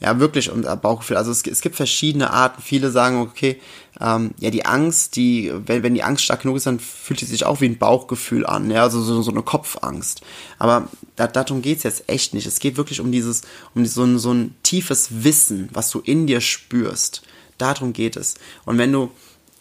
ja, 0.00 0.18
wirklich 0.18 0.50
unser 0.50 0.76
Bauchgefühl. 0.76 1.16
Also 1.16 1.30
es, 1.30 1.46
es 1.46 1.60
gibt 1.60 1.76
verschiedene 1.76 2.30
Arten. 2.30 2.60
Viele 2.62 2.90
sagen, 2.90 3.20
okay, 3.20 3.60
ähm, 4.00 4.32
ja, 4.38 4.50
die 4.50 4.64
Angst, 4.64 5.16
die, 5.16 5.52
wenn, 5.66 5.82
wenn 5.82 5.94
die 5.94 6.02
Angst 6.02 6.24
stark 6.24 6.42
genug 6.42 6.56
ist, 6.56 6.66
dann 6.66 6.80
fühlt 6.80 7.20
sie 7.20 7.26
sich 7.26 7.44
auch 7.44 7.60
wie 7.60 7.66
ein 7.66 7.78
Bauchgefühl 7.78 8.44
an, 8.44 8.70
ja, 8.70 8.82
also 8.82 9.00
so, 9.00 9.22
so 9.22 9.30
eine 9.30 9.42
Kopfangst. 9.42 10.22
Aber 10.58 10.88
da, 11.16 11.26
darum 11.26 11.62
geht's 11.62 11.84
jetzt 11.84 12.08
echt 12.08 12.34
nicht. 12.34 12.46
Es 12.46 12.58
geht 12.58 12.76
wirklich 12.76 13.00
um 13.00 13.12
dieses, 13.12 13.42
um 13.74 13.86
so 13.86 14.04
ein, 14.04 14.18
so 14.18 14.32
ein 14.32 14.54
tiefes 14.62 15.24
Wissen, 15.24 15.68
was 15.72 15.90
du 15.90 16.00
in 16.00 16.26
dir 16.26 16.40
spürst. 16.40 17.22
Darum 17.58 17.92
geht 17.92 18.16
es. 18.16 18.34
Und 18.64 18.78
wenn 18.78 18.92
du, 18.92 19.10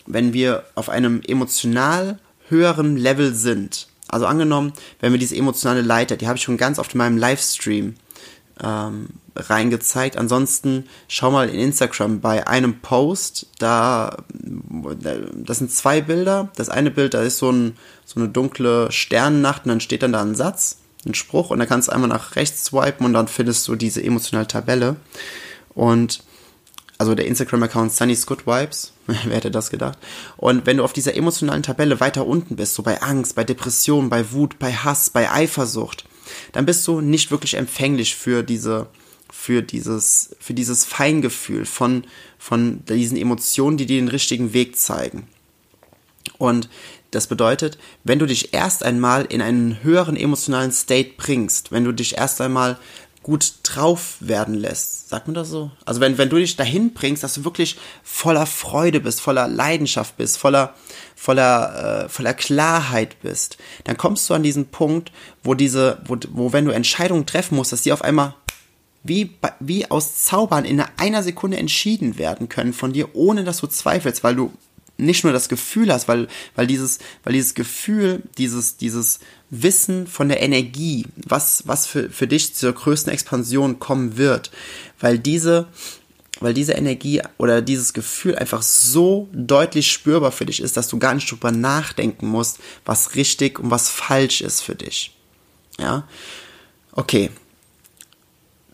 wenn 0.06 0.34
wir 0.34 0.64
auf 0.76 0.90
einem 0.90 1.22
emotional 1.28 2.20
höheren 2.50 2.98
Level 2.98 3.34
sind, 3.36 3.88
also 4.08 4.26
angenommen, 4.26 4.74
wenn 5.00 5.12
wir 5.12 5.20
diese 5.20 5.36
emotionale 5.36 5.82
Leiter, 5.82 6.18
die 6.18 6.28
habe 6.28 6.38
ich 6.38 6.44
schon 6.44 6.58
ganz 6.58 6.80
oft 6.80 6.94
in 6.94 6.98
meinem 7.00 7.18
Livestream 7.18 7.96
ähm, 8.62 9.10
reingezeigt. 9.36 10.18
Ansonsten 10.18 10.86
schau 11.08 11.32
mal 11.32 11.50
in 11.50 11.60
Instagram 11.60 12.22
bei 12.22 12.48
einem 12.48 12.80
Post, 12.80 13.48
da 13.60 14.18
das 14.32 15.58
sind 15.58 15.72
zwei 15.72 16.02
Bilder. 16.02 16.50
Das 16.56 16.70
eine 16.70 16.92
Bild, 16.92 17.14
da 17.14 17.22
ist 17.22 17.38
so, 17.38 17.52
ein, 17.52 17.78
so 18.06 18.20
eine 18.20 18.30
dunkle 18.30 18.92
Sternennacht 18.92 19.66
und 19.66 19.70
dann 19.70 19.82
steht 19.82 20.04
dann 20.04 20.14
da 20.14 20.22
ein 20.22 20.36
Satz, 20.36 20.78
ein 21.06 21.16
Spruch 21.16 21.50
und 21.50 21.60
dann 21.60 21.68
kannst 21.68 21.88
du 21.88 21.92
einmal 21.92 22.10
nach 22.10 22.36
rechts 22.36 22.66
swipen 22.66 23.06
und 23.06 23.14
dann 23.14 23.28
findest 23.28 23.68
du 23.68 23.76
diese 23.76 24.04
emotionale 24.04 24.48
Tabelle. 24.48 24.98
Und 25.74 26.24
also 27.00 27.16
der 27.16 27.26
Instagram-Account 27.26 27.92
Sunny's 27.92 28.28
Good 28.28 28.46
Vibes, 28.46 28.94
wer 29.08 29.36
hätte 29.36 29.52
das 29.52 29.72
gedacht? 29.72 29.98
Und 30.38 30.66
wenn 30.66 30.78
du 30.78 30.84
auf 30.84 30.94
dieser 30.94 31.16
emotionalen 31.16 31.64
Tabelle 31.64 32.00
weiter 32.00 32.26
unten 32.28 32.56
bist, 32.56 32.76
so 32.76 32.84
bei 32.84 33.02
Angst, 33.02 33.36
bei 33.36 33.44
Depression, 33.44 34.10
bei 34.10 34.32
Wut, 34.32 34.60
bei 34.60 34.74
Hass, 34.74 35.10
bei 35.10 35.32
Eifersucht, 35.32 36.06
dann 36.54 36.66
bist 36.66 36.88
du 36.88 37.02
nicht 37.02 37.30
wirklich 37.32 37.56
empfänglich 37.56 38.16
für 38.16 38.44
diese, 38.44 38.88
für 39.30 39.62
dieses, 39.62 40.36
für 40.40 40.54
dieses 40.54 40.86
Feingefühl 40.86 41.66
von, 41.66 42.06
von 42.40 42.86
diesen 42.86 43.18
Emotionen, 43.18 43.76
die 43.78 43.86
dir 43.86 44.00
den 44.00 44.08
richtigen 44.08 44.54
Weg 44.54 44.78
zeigen. 44.78 45.28
Und 46.38 46.70
das 47.12 47.28
bedeutet, 47.28 47.78
wenn 48.04 48.20
du 48.20 48.26
dich 48.26 48.54
erst 48.54 48.84
einmal 48.84 49.26
in 49.26 49.42
einen 49.42 49.84
höheren 49.84 50.16
emotionalen 50.16 50.72
State 50.72 51.12
bringst, 51.18 51.72
wenn 51.72 51.84
du 51.84 51.92
dich 51.92 52.18
erst 52.18 52.42
einmal 52.42 52.80
gut 53.24 53.54
drauf 53.64 54.18
werden 54.20 54.54
lässt. 54.54 55.10
Sagt 55.10 55.28
man 55.28 55.34
das 55.34 55.50
so? 55.50 55.72
Also 55.86 56.02
wenn, 56.02 56.18
wenn 56.18 56.30
du 56.30 56.38
dich 56.38 56.56
dahin 56.56 56.94
bringst, 56.94 57.24
dass 57.24 57.36
du 57.36 57.46
wirklich 57.46 57.78
voller 58.04 58.46
Freude 58.46 59.00
bist, 59.00 59.22
voller 59.22 59.48
Leidenschaft 59.48 60.18
bist, 60.18 60.38
voller, 60.38 60.76
voller, 61.16 62.06
äh, 62.06 62.10
voller 62.10 62.34
Klarheit 62.34 63.22
bist, 63.22 63.58
dann 63.84 63.98
kommst 63.98 64.30
du 64.30 64.34
an 64.34 64.44
diesen 64.44 64.68
Punkt, 64.68 65.12
wo 65.44 65.54
diese, 65.54 66.00
wo, 66.06 66.18
wo 66.32 66.54
wenn 66.54 66.66
du 66.66 66.72
Entscheidungen 66.72 67.26
treffen 67.26 67.56
musst, 67.56 67.72
dass 67.72 67.82
die 67.82 67.92
auf 67.92 68.02
einmal 68.02 68.36
wie, 69.04 69.32
wie 69.60 69.90
aus 69.92 70.24
Zaubern 70.24 70.66
in 70.66 70.82
einer 70.98 71.24
Sekunde 71.24 71.58
entschieden 71.58 72.18
werden 72.18 72.48
können 72.48 72.74
von 72.74 72.94
dir, 72.94 73.16
ohne 73.16 73.44
dass 73.44 73.60
du 73.60 73.68
zweifelst, 73.68 74.24
weil 74.24 74.36
du 74.36 74.54
nicht 74.98 75.24
nur 75.24 75.34
das 75.34 75.50
Gefühl 75.50 75.92
hast, 75.92 76.08
weil, 76.08 76.28
weil 76.56 76.68
dieses, 76.68 77.00
weil 77.24 77.34
dieses 77.34 77.56
Gefühl, 77.56 78.24
dieses, 78.38 78.78
dieses 78.78 79.20
Wissen 79.50 80.08
von 80.08 80.30
der 80.30 80.42
Energie, 80.42 81.06
was, 81.16 81.68
was 81.68 81.88
für, 81.88 82.10
für 82.10 82.28
dich 82.28 82.56
zur 82.56 82.74
größten 82.74 83.12
Expansion 83.12 83.80
kommen 83.80 84.18
wird, 84.18 84.52
weil 85.00 85.20
diese, 85.20 85.68
weil 86.40 86.54
diese 86.54 86.74
Energie 86.74 87.22
oder 87.38 87.62
dieses 87.62 87.94
Gefühl 87.94 88.36
einfach 88.36 88.62
so 88.62 89.30
deutlich 89.34 89.92
spürbar 89.92 90.32
für 90.32 90.46
dich 90.46 90.62
ist, 90.62 90.78
dass 90.78 90.88
du 90.88 91.00
gar 91.00 91.14
nicht 91.14 91.30
drüber 91.30 91.52
nachdenken 91.52 92.28
musst, 92.28 92.60
was 92.86 93.16
richtig 93.16 93.60
und 93.60 93.72
was 93.72 93.90
falsch 93.90 94.42
ist 94.42 94.62
für 94.62 94.76
dich. 94.76 95.16
Ja. 95.80 96.08
Okay, 96.92 97.32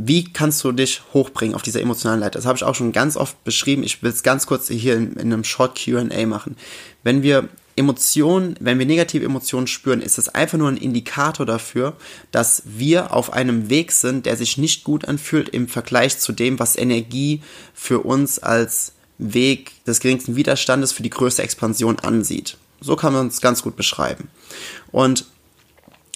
wie 0.02 0.32
kannst 0.32 0.64
du 0.64 0.72
dich 0.72 1.02
hochbringen 1.14 1.54
auf 1.54 1.62
dieser 1.62 1.82
emotionalen 1.82 2.22
Leiter? 2.22 2.40
Das 2.40 2.46
habe 2.46 2.56
ich 2.56 2.64
auch 2.64 2.74
schon 2.74 2.94
ganz 2.94 3.18
oft 3.18 3.44
beschrieben. 3.44 3.84
Ich 3.84 4.02
will 4.02 4.10
es 4.10 4.24
ganz 4.24 4.48
kurz 4.48 4.70
hier 4.70 4.96
in, 4.96 5.14
in 5.14 5.34
einem 5.34 5.44
Short 5.44 5.78
QA 5.78 6.26
machen. 6.26 6.56
Wenn 7.04 7.22
wir 7.22 7.50
Emotionen, 7.80 8.56
wenn 8.60 8.78
wir 8.78 8.86
negative 8.86 9.26
Emotionen 9.26 9.66
spüren, 9.66 10.02
ist 10.02 10.18
das 10.18 10.28
einfach 10.30 10.58
nur 10.58 10.68
ein 10.68 10.78
Indikator 10.78 11.46
dafür, 11.46 11.96
dass 12.32 12.64
wir 12.66 13.14
auf 13.14 13.32
einem 13.32 13.70
Weg 13.70 13.94
sind, 13.94 14.26
der 14.26 14.36
sich 14.36 14.58
nicht 14.58 14.84
gut 14.84 15.06
anfühlt 15.06 15.48
im 15.50 15.70
Vergleich 15.70 16.20
zu 16.20 16.34
dem, 16.34 16.60
was 16.60 16.76
Energie 16.76 17.42
für 17.74 18.00
uns 18.00 18.38
als 18.38 18.92
Weg 19.18 19.72
des 19.86 20.02
geringsten 20.02 20.36
Widerstandes 20.36 20.92
für 20.92 21.04
die 21.04 21.10
größte 21.10 21.42
Expansion 21.42 22.00
ansieht. 22.00 22.58
So 22.82 22.98
kann 22.98 23.14
man 23.14 23.28
es 23.28 23.40
ganz 23.40 23.64
gut 23.64 23.78
beschreiben. 23.78 24.28
Und 24.92 25.26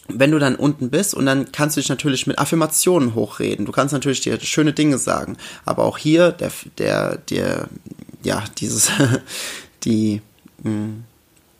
wenn 0.09 0.31
du 0.31 0.39
dann 0.39 0.55
unten 0.55 0.89
bist 0.89 1.13
und 1.13 1.25
dann 1.25 1.53
kannst 1.53 1.77
du 1.77 1.81
dich 1.81 1.89
natürlich 1.89 2.27
mit 2.27 2.39
Affirmationen 2.39 3.15
hochreden. 3.15 3.65
Du 3.65 3.71
kannst 3.71 3.93
natürlich 3.93 4.19
dir 4.19 4.37
schöne 4.41 4.73
Dinge 4.73 4.97
sagen. 4.97 5.37
Aber 5.63 5.85
auch 5.85 5.97
hier, 5.97 6.33
der, 6.33 6.51
der, 6.77 7.17
der, 7.17 7.69
ja, 8.21 8.43
dieses, 8.57 8.91
die, 9.85 10.21
hm, 10.61 11.05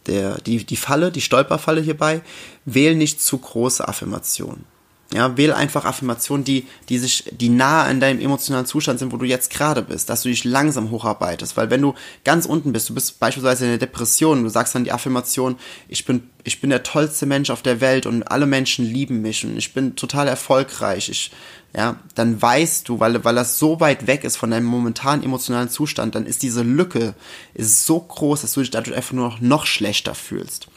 der, 0.08 0.38
die, 0.42 0.64
die 0.66 0.76
Falle, 0.76 1.12
die 1.12 1.22
Stolperfalle 1.22 1.82
hierbei, 1.82 2.22
wähl 2.66 2.96
nicht 2.96 3.22
zu 3.22 3.38
große 3.38 3.88
Affirmationen. 3.88 4.66
Ja, 5.14 5.38
wähl 5.38 5.54
einfach 5.54 5.86
Affirmationen, 5.86 6.44
die, 6.44 6.66
die 6.90 6.98
sich, 6.98 7.26
die 7.30 7.50
nah 7.50 7.84
an 7.84 8.00
deinem 8.00 8.20
emotionalen 8.20 8.66
Zustand 8.66 8.98
sind, 8.98 9.12
wo 9.12 9.18
du 9.18 9.26
jetzt 9.26 9.52
gerade 9.52 9.84
bist, 9.84 10.10
dass 10.10 10.24
du 10.24 10.30
dich 10.30 10.44
langsam 10.44 10.90
hocharbeitest. 10.90 11.56
Weil 11.56 11.70
wenn 11.70 11.84
du 11.84 11.94
ganz 12.24 12.48
unten 12.48 12.74
bist, 12.74 12.90
du 12.90 12.96
bist 12.96 13.20
beispielsweise 13.20 13.66
in 13.66 13.72
der 13.72 13.78
Depression, 13.78 14.42
du 14.42 14.50
sagst 14.50 14.74
dann 14.74 14.86
die 14.86 14.92
Affirmation, 14.92 15.58
ich 15.88 16.06
bin, 16.06 16.30
ich 16.44 16.62
bin 16.62 16.72
der 16.72 16.82
tollste 16.82 17.28
Mensch 17.28 17.52
auf 17.52 17.62
der 17.62 17.80
Welt 17.80 18.08
und 18.08 18.24
alle 18.24 18.48
Menschen 18.48 18.86
lieben 18.86 19.22
mich 19.22 19.46
und 19.46 19.56
ich 19.56 19.74
bin 19.74 19.96
total 19.96 20.28
erfolgreich, 20.28 21.10
ich, 21.10 21.32
ja, 21.76 21.96
dann 22.16 22.42
weißt 22.42 22.88
du, 22.88 23.00
weil, 23.00 23.24
weil 23.24 23.36
das 23.36 23.58
so 23.58 23.80
weit 23.80 24.06
weg 24.06 24.24
ist 24.24 24.38
von 24.38 24.52
deinem 24.52 24.66
momentanen 24.66 25.24
emotionalen 25.24 25.70
Zustand, 25.70 26.16
dann 26.16 26.26
ist 26.26 26.44
diese 26.44 26.62
Lücke 26.62 27.16
ist 27.54 27.86
so 27.86 28.00
groß, 28.00 28.42
dass 28.42 28.54
du 28.54 28.60
dich 28.60 28.72
dadurch 28.72 28.96
einfach 28.96 29.14
nur 29.14 29.30
noch, 29.30 29.42
noch 29.42 29.66
schlechter 29.66 30.14
fühlst. 30.14 30.68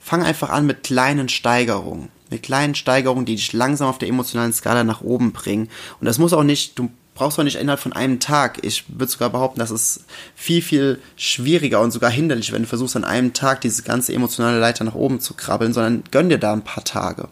Fang 0.00 0.22
einfach 0.22 0.50
an 0.50 0.66
mit 0.66 0.82
kleinen 0.82 1.28
Steigerungen 1.28 2.08
mit 2.30 2.42
kleinen 2.42 2.74
Steigerungen, 2.74 3.24
die 3.24 3.36
dich 3.36 3.52
langsam 3.52 3.88
auf 3.88 3.98
der 3.98 4.08
emotionalen 4.08 4.52
Skala 4.52 4.84
nach 4.84 5.00
oben 5.00 5.32
bringen. 5.32 5.68
Und 6.00 6.06
das 6.06 6.18
muss 6.18 6.32
auch 6.32 6.42
nicht, 6.42 6.78
du 6.78 6.90
brauchst 7.14 7.38
auch 7.38 7.44
nicht 7.44 7.56
innerhalb 7.56 7.80
von 7.80 7.92
einem 7.92 8.20
Tag. 8.20 8.58
Ich 8.62 8.84
würde 8.88 9.10
sogar 9.10 9.30
behaupten, 9.30 9.60
das 9.60 9.70
ist 9.70 10.04
viel, 10.34 10.62
viel 10.62 11.00
schwieriger 11.16 11.80
und 11.80 11.92
sogar 11.92 12.10
hinderlich, 12.10 12.52
wenn 12.52 12.62
du 12.62 12.68
versuchst, 12.68 12.96
an 12.96 13.04
einem 13.04 13.32
Tag 13.32 13.60
diese 13.60 13.82
ganze 13.82 14.12
emotionale 14.12 14.58
Leiter 14.58 14.84
nach 14.84 14.94
oben 14.94 15.20
zu 15.20 15.34
krabbeln, 15.34 15.72
sondern 15.72 16.04
gönn 16.10 16.28
dir 16.28 16.38
da 16.38 16.52
ein 16.52 16.64
paar 16.64 16.84
Tage. 16.84 17.28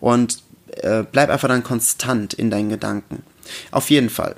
Und 0.00 0.42
äh, 0.82 1.04
bleib 1.10 1.30
einfach 1.30 1.48
dann 1.48 1.62
konstant 1.62 2.34
in 2.34 2.50
deinen 2.50 2.68
Gedanken. 2.68 3.22
Auf 3.70 3.90
jeden 3.90 4.10
Fall. 4.10 4.36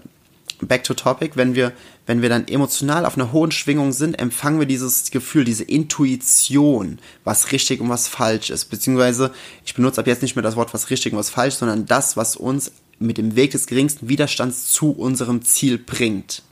Back 0.60 0.84
to 0.84 0.94
topic, 0.94 1.36
wenn 1.36 1.54
wir 1.54 1.72
wenn 2.08 2.22
wir 2.22 2.30
dann 2.30 2.48
emotional 2.48 3.04
auf 3.04 3.16
einer 3.16 3.32
hohen 3.32 3.50
Schwingung 3.50 3.92
sind, 3.92 4.18
empfangen 4.18 4.58
wir 4.58 4.66
dieses 4.66 5.10
Gefühl, 5.10 5.44
diese 5.44 5.62
Intuition, 5.62 7.00
was 7.22 7.52
richtig 7.52 7.82
und 7.82 7.90
was 7.90 8.08
falsch 8.08 8.48
ist. 8.48 8.64
Beziehungsweise, 8.70 9.30
ich 9.66 9.74
benutze 9.74 10.00
ab 10.00 10.06
jetzt 10.06 10.22
nicht 10.22 10.34
mehr 10.34 10.42
das 10.42 10.56
Wort 10.56 10.72
was 10.72 10.88
richtig 10.88 11.12
und 11.12 11.18
was 11.18 11.28
falsch, 11.28 11.56
sondern 11.56 11.84
das, 11.84 12.16
was 12.16 12.34
uns 12.34 12.72
mit 12.98 13.18
dem 13.18 13.36
Weg 13.36 13.50
des 13.50 13.66
geringsten 13.66 14.08
Widerstands 14.08 14.72
zu 14.72 14.92
unserem 14.92 15.42
Ziel 15.42 15.76
bringt. 15.76 16.42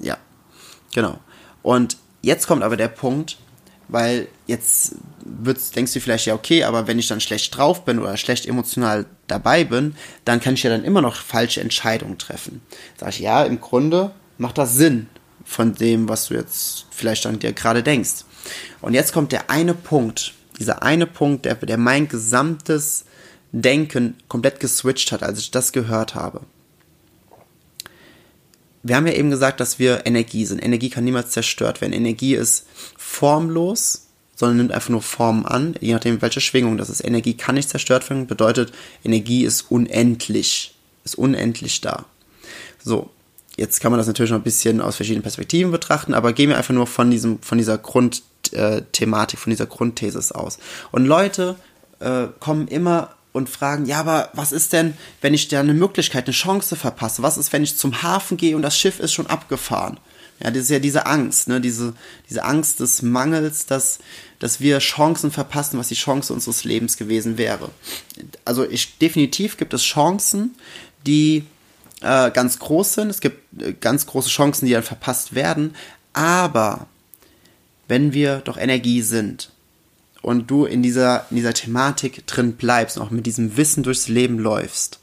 Ja, 0.00 0.16
genau. 0.94 1.18
Und 1.62 1.98
jetzt 2.22 2.46
kommt 2.46 2.62
aber 2.62 2.78
der 2.78 2.88
Punkt, 2.88 3.36
weil 3.88 4.28
jetzt 4.46 4.96
denkst 5.26 5.92
du 5.92 6.00
vielleicht, 6.00 6.26
ja, 6.26 6.34
okay, 6.34 6.64
aber 6.64 6.86
wenn 6.86 6.98
ich 6.98 7.08
dann 7.08 7.20
schlecht 7.20 7.56
drauf 7.56 7.84
bin 7.84 7.98
oder 7.98 8.16
schlecht 8.16 8.46
emotional 8.46 9.06
dabei 9.26 9.64
bin, 9.64 9.94
dann 10.24 10.40
kann 10.40 10.54
ich 10.54 10.62
ja 10.62 10.70
dann 10.70 10.84
immer 10.84 11.00
noch 11.00 11.16
falsche 11.16 11.60
Entscheidungen 11.60 12.18
treffen. 12.18 12.60
Sag 12.98 13.10
ich, 13.10 13.20
ja, 13.20 13.44
im 13.44 13.60
Grunde 13.60 14.12
macht 14.38 14.58
das 14.58 14.74
Sinn 14.74 15.08
von 15.44 15.74
dem, 15.74 16.08
was 16.08 16.28
du 16.28 16.34
jetzt 16.34 16.86
vielleicht 16.90 17.24
dann 17.24 17.38
dir 17.38 17.52
gerade 17.52 17.82
denkst. 17.82 18.24
Und 18.80 18.94
jetzt 18.94 19.12
kommt 19.12 19.32
der 19.32 19.50
eine 19.50 19.74
Punkt, 19.74 20.34
dieser 20.58 20.82
eine 20.82 21.06
Punkt, 21.06 21.44
der, 21.44 21.54
der 21.54 21.78
mein 21.78 22.08
gesamtes 22.08 23.04
Denken 23.52 24.16
komplett 24.28 24.60
geswitcht 24.60 25.12
hat, 25.12 25.22
als 25.22 25.38
ich 25.38 25.50
das 25.50 25.72
gehört 25.72 26.14
habe. 26.14 26.42
Wir 28.84 28.96
haben 28.96 29.06
ja 29.06 29.14
eben 29.14 29.30
gesagt, 29.30 29.58
dass 29.60 29.78
wir 29.78 30.06
Energie 30.06 30.46
sind. 30.46 30.62
Energie 30.62 30.90
kann 30.90 31.04
niemals 31.04 31.30
zerstört 31.30 31.80
werden. 31.80 31.92
Energie 31.92 32.34
ist 32.34 32.66
formlos 32.96 34.04
sondern 34.36 34.56
nimmt 34.56 34.72
einfach 34.72 34.88
nur 34.90 35.02
Formen 35.02 35.46
an, 35.46 35.74
je 35.80 35.92
nachdem 35.92 36.20
welche 36.20 36.40
Schwingung 36.40 36.76
das 36.76 36.90
ist. 36.90 37.04
Energie 37.04 37.34
kann 37.34 37.54
nicht 37.54 37.68
zerstört 37.68 38.08
werden, 38.10 38.26
bedeutet 38.26 38.72
Energie 39.04 39.44
ist 39.44 39.70
unendlich, 39.70 40.74
ist 41.04 41.16
unendlich 41.16 41.80
da. 41.80 42.04
So, 42.82 43.10
jetzt 43.56 43.80
kann 43.80 43.92
man 43.92 43.98
das 43.98 44.06
natürlich 44.06 44.32
noch 44.32 44.38
ein 44.38 44.44
bisschen 44.44 44.80
aus 44.80 44.96
verschiedenen 44.96 45.22
Perspektiven 45.22 45.70
betrachten, 45.70 46.14
aber 46.14 46.32
gehen 46.32 46.50
wir 46.50 46.56
einfach 46.56 46.74
nur 46.74 46.86
von 46.86 47.10
diesem, 47.10 47.40
von 47.42 47.58
dieser 47.58 47.78
Grundthematik, 47.78 49.38
von 49.38 49.50
dieser 49.50 49.66
Grundthesis 49.66 50.32
aus. 50.32 50.58
Und 50.90 51.06
Leute 51.06 51.56
äh, 52.00 52.26
kommen 52.40 52.68
immer 52.68 53.14
und 53.34 53.50
fragen, 53.50 53.84
ja, 53.84 53.98
aber 53.98 54.30
was 54.32 54.52
ist 54.52 54.72
denn, 54.72 54.96
wenn 55.20 55.34
ich 55.34 55.48
da 55.48 55.58
eine 55.58 55.74
Möglichkeit, 55.74 56.26
eine 56.26 56.32
Chance 56.32 56.76
verpasse? 56.76 57.22
Was 57.24 57.36
ist, 57.36 57.52
wenn 57.52 57.64
ich 57.64 57.76
zum 57.76 58.02
Hafen 58.02 58.36
gehe 58.36 58.54
und 58.54 58.62
das 58.62 58.78
Schiff 58.78 59.00
ist 59.00 59.12
schon 59.12 59.26
abgefahren? 59.26 59.98
Ja, 60.40 60.52
das 60.52 60.62
ist 60.62 60.70
ja 60.70 60.78
diese 60.78 61.06
Angst, 61.06 61.48
ne? 61.48 61.60
diese, 61.60 61.94
diese 62.30 62.44
Angst 62.44 62.78
des 62.78 63.02
Mangels, 63.02 63.66
dass, 63.66 63.98
dass 64.38 64.60
wir 64.60 64.78
Chancen 64.78 65.32
verpassen, 65.32 65.78
was 65.78 65.88
die 65.88 65.96
Chance 65.96 66.32
unseres 66.32 66.62
Lebens 66.62 66.96
gewesen 66.96 67.36
wäre. 67.36 67.70
Also 68.44 68.64
ich, 68.68 68.98
definitiv 68.98 69.56
gibt 69.56 69.74
es 69.74 69.82
Chancen, 69.82 70.54
die 71.04 71.44
äh, 72.02 72.30
ganz 72.30 72.60
groß 72.60 72.94
sind. 72.94 73.10
Es 73.10 73.20
gibt 73.20 73.60
äh, 73.60 73.72
ganz 73.72 74.06
große 74.06 74.28
Chancen, 74.28 74.66
die 74.66 74.72
dann 74.72 74.84
verpasst 74.84 75.34
werden. 75.34 75.74
Aber 76.12 76.86
wenn 77.88 78.12
wir 78.12 78.38
doch 78.38 78.58
Energie 78.58 79.02
sind 79.02 79.50
und 80.24 80.50
du 80.50 80.64
in 80.64 80.82
dieser, 80.82 81.26
in 81.30 81.36
dieser 81.36 81.54
Thematik 81.54 82.26
drin 82.26 82.54
bleibst 82.54 82.96
und 82.96 83.02
auch 83.02 83.10
mit 83.10 83.26
diesem 83.26 83.56
Wissen 83.56 83.82
durchs 83.82 84.08
Leben 84.08 84.38
läufst, 84.38 85.00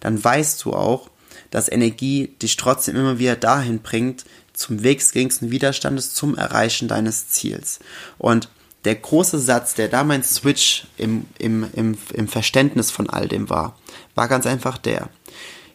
dann 0.00 0.22
weißt 0.22 0.64
du 0.64 0.74
auch, 0.74 1.10
dass 1.50 1.70
Energie 1.70 2.34
dich 2.42 2.56
trotzdem 2.56 2.94
immer 2.94 3.18
wieder 3.18 3.34
dahin 3.34 3.80
bringt, 3.80 4.24
zum 4.52 4.82
wegsgeringsten 4.82 5.50
Widerstandes 5.50 6.12
zum 6.12 6.36
Erreichen 6.36 6.88
deines 6.88 7.28
Ziels. 7.28 7.78
Und 8.18 8.50
der 8.84 8.96
große 8.96 9.38
Satz, 9.38 9.74
der 9.74 9.88
da 9.88 10.04
mein 10.04 10.22
Switch 10.22 10.86
im, 10.98 11.24
im, 11.38 11.66
im, 11.72 11.96
im 12.12 12.28
Verständnis 12.28 12.90
von 12.90 13.08
all 13.08 13.28
dem 13.28 13.48
war, 13.48 13.78
war 14.14 14.28
ganz 14.28 14.46
einfach 14.46 14.76
der. 14.76 15.08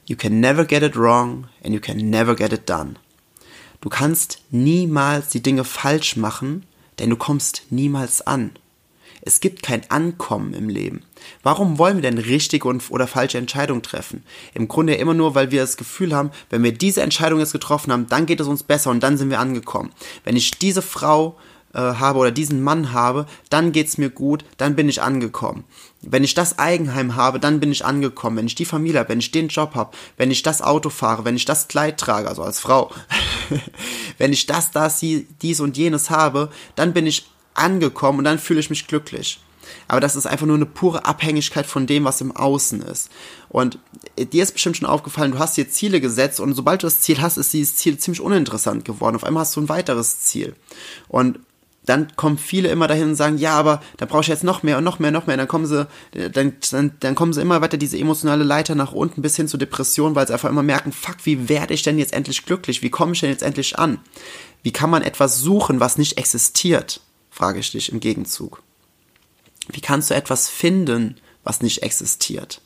You 0.06 0.18
can 0.18 0.40
never 0.40 0.66
get 0.66 0.84
it 0.84 0.96
wrong 0.96 1.48
and 1.64 1.74
you 1.74 1.80
can 1.80 1.98
never 2.10 2.36
get 2.36 2.54
it 2.54 2.70
done. 2.70 2.96
Du 3.82 3.90
kannst 3.90 4.40
niemals 4.52 5.30
die 5.30 5.42
Dinge 5.42 5.64
falsch 5.64 6.16
machen, 6.16 6.66
denn 7.00 7.10
du 7.10 7.16
kommst 7.16 7.64
niemals 7.70 8.22
an. 8.22 8.52
Es 9.26 9.40
gibt 9.40 9.64
kein 9.64 9.90
Ankommen 9.90 10.54
im 10.54 10.68
Leben. 10.68 11.04
Warum 11.44 11.78
wollen 11.78 11.96
wir 11.98 12.02
denn 12.02 12.18
richtige 12.18 12.68
und, 12.68 12.92
oder 12.92 13.08
falsche 13.08 13.38
Entscheidungen 13.38 13.82
treffen? 13.82 14.24
Im 14.54 14.68
Grunde 14.68 14.96
immer 14.96 15.14
nur, 15.14 15.34
weil 15.34 15.50
wir 15.50 15.62
das 15.62 15.78
Gefühl 15.78 16.14
haben, 16.14 16.32
wenn 16.50 16.64
wir 16.64 16.74
diese 16.74 17.02
Entscheidung 17.02 17.40
jetzt 17.40 17.54
getroffen 17.54 17.94
haben, 17.94 18.08
dann 18.10 18.26
geht 18.26 18.42
es 18.42 18.48
uns 18.48 18.64
besser 18.64 18.90
und 18.90 19.02
dann 19.02 19.18
sind 19.18 19.30
wir 19.30 19.40
angekommen. 19.40 19.92
Wenn 20.26 20.36
ich 20.36 20.52
diese 20.52 20.82
Frau 20.82 21.38
äh, 21.74 21.80
habe 21.80 22.20
oder 22.20 22.32
diesen 22.32 22.62
Mann 22.62 22.92
habe, 22.92 23.26
dann 23.50 23.72
geht's 23.72 23.98
mir 23.98 24.10
gut, 24.10 24.44
dann 24.58 24.76
bin 24.76 24.90
ich 24.90 25.02
angekommen. 25.02 25.64
Wenn 26.02 26.26
ich 26.26 26.34
das 26.34 26.60
Eigenheim 26.60 27.16
habe, 27.16 27.40
dann 27.40 27.62
bin 27.62 27.72
ich 27.72 27.86
angekommen. 27.86 28.36
Wenn 28.36 28.48
ich 28.48 28.56
die 28.56 28.66
Familie 28.66 29.00
habe, 29.00 29.10
wenn 29.10 29.20
ich 29.20 29.32
den 29.32 29.48
Job 29.48 29.74
habe, 29.76 29.96
wenn 30.18 30.32
ich 30.32 30.44
das 30.44 30.62
Auto 30.62 30.90
fahre, 30.90 31.24
wenn 31.24 31.38
ich 31.38 31.46
das 31.46 31.70
Kleid 31.70 31.98
trage, 31.98 32.28
also 32.28 32.44
als 32.44 32.60
Frau, 32.60 32.92
wenn 34.18 34.34
ich 34.34 34.48
das, 34.48 34.72
das, 34.72 35.00
dies 35.00 35.60
und 35.62 35.78
jenes 35.78 36.10
habe, 36.10 36.50
dann 36.76 36.92
bin 36.92 37.08
ich 37.08 37.33
angekommen 37.54 38.20
und 38.20 38.26
dann 38.26 38.40
fühle 38.40 38.60
ich 38.60 38.70
mich 38.70 38.88
glücklich. 38.88 39.40
Aber 39.88 40.02
das 40.02 40.16
ist 40.16 40.26
einfach 40.26 40.46
nur 40.46 40.56
eine 40.56 40.66
pure 40.66 41.06
Abhängigkeit 41.06 41.66
von 41.66 41.88
dem, 41.88 42.04
was 42.04 42.22
im 42.22 42.36
Außen 42.36 42.82
ist. 42.82 43.10
Und 43.50 43.80
dir 44.18 44.44
ist 44.44 44.54
bestimmt 44.54 44.78
schon 44.78 44.88
aufgefallen, 44.88 45.32
du 45.32 45.40
hast 45.40 45.58
dir 45.58 45.70
Ziele 45.70 46.02
gesetzt 46.02 46.40
und 46.40 46.54
sobald 46.54 46.84
du 46.84 46.88
das 46.88 47.02
Ziel 47.02 47.22
hast, 47.22 47.38
ist 47.38 47.54
dieses 47.54 47.76
Ziel 47.76 47.98
ziemlich 47.98 48.22
uninteressant 48.22 48.86
geworden. 48.86 49.16
Auf 49.16 49.24
einmal 49.24 49.42
hast 49.42 49.56
du 49.56 49.62
ein 49.62 49.70
weiteres 49.70 50.22
Ziel. 50.22 50.56
Und 51.08 51.40
dann 51.86 52.16
kommen 52.16 52.38
viele 52.38 52.70
immer 52.70 52.88
dahin 52.88 53.10
und 53.10 53.16
sagen, 53.16 53.38
ja, 53.38 53.56
aber 53.56 53.82
da 53.98 54.06
brauche 54.06 54.22
ich 54.22 54.28
jetzt 54.28 54.46
noch 54.46 54.64
mehr 54.64 54.78
und 54.78 54.86
noch 54.86 55.00
mehr, 55.00 55.12
noch 55.12 55.28
mehr. 55.28 55.36
Dann 55.36 55.50
kommen 55.50 55.66
sie, 55.66 55.86
dann, 56.14 56.54
dann, 56.72 56.94
dann 57.00 57.16
kommen 57.16 57.34
sie 57.34 57.42
immer 57.42 57.60
weiter 57.62 57.78
diese 57.78 57.98
emotionale 57.98 58.46
Leiter 58.46 58.74
nach 58.74 58.94
unten 58.94 59.22
bis 59.22 59.36
hin 59.36 59.50
zur 59.50 59.60
Depression, 59.60 60.16
weil 60.16 60.26
sie 60.26 60.34
einfach 60.34 60.50
immer 60.50 60.64
merken, 60.64 60.94
fuck, 60.94 61.18
wie 61.26 61.50
werde 61.50 61.74
ich 61.74 61.84
denn 61.84 62.00
jetzt 62.00 62.14
endlich 62.14 62.46
glücklich? 62.46 62.82
Wie 62.82 62.90
komme 62.90 63.14
ich 63.14 63.20
denn 63.20 63.32
jetzt 63.32 63.44
endlich 63.44 63.78
an? 63.78 64.00
Wie 64.62 64.72
kann 64.72 64.90
man 64.90 65.02
etwas 65.02 65.40
suchen, 65.40 65.82
was 65.82 65.98
nicht 65.98 66.18
existiert? 66.18 67.02
Frage 67.34 67.60
ich 67.60 67.72
dich 67.72 67.92
im 67.92 68.00
Gegenzug. 68.00 68.62
Wie 69.70 69.82
kannst 69.82 70.12
du 70.12 70.14
etwas 70.14 70.50
finden, 70.50 71.20
was 71.44 71.62
nicht 71.62 71.82
existiert? 71.82 72.62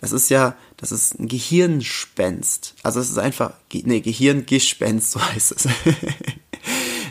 Das 0.00 0.12
ist 0.12 0.30
ja, 0.30 0.56
das 0.76 0.92
ist 0.92 1.18
ein 1.18 1.26
Gehirnspenst. 1.26 2.76
Also 2.84 3.00
es 3.00 3.10
ist 3.10 3.18
einfach, 3.18 3.54
nee, 3.72 4.00
Gehirngespenst, 4.00 5.10
so 5.12 5.20
heißt 5.20 5.52
es. 5.52 5.68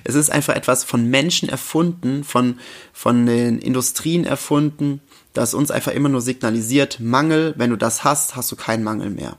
Es 0.05 0.15
ist 0.15 0.31
einfach 0.31 0.55
etwas 0.55 0.85
von 0.85 1.09
Menschen 1.09 1.49
erfunden, 1.49 2.23
von, 2.23 2.59
von 2.93 3.25
den 3.25 3.59
Industrien 3.59 4.25
erfunden, 4.25 5.01
das 5.33 5.53
uns 5.53 5.71
einfach 5.71 5.91
immer 5.91 6.09
nur 6.09 6.21
signalisiert, 6.21 6.99
Mangel, 6.99 7.53
wenn 7.57 7.69
du 7.69 7.75
das 7.75 8.03
hast, 8.03 8.35
hast 8.35 8.51
du 8.51 8.55
keinen 8.55 8.83
Mangel 8.83 9.09
mehr. 9.09 9.37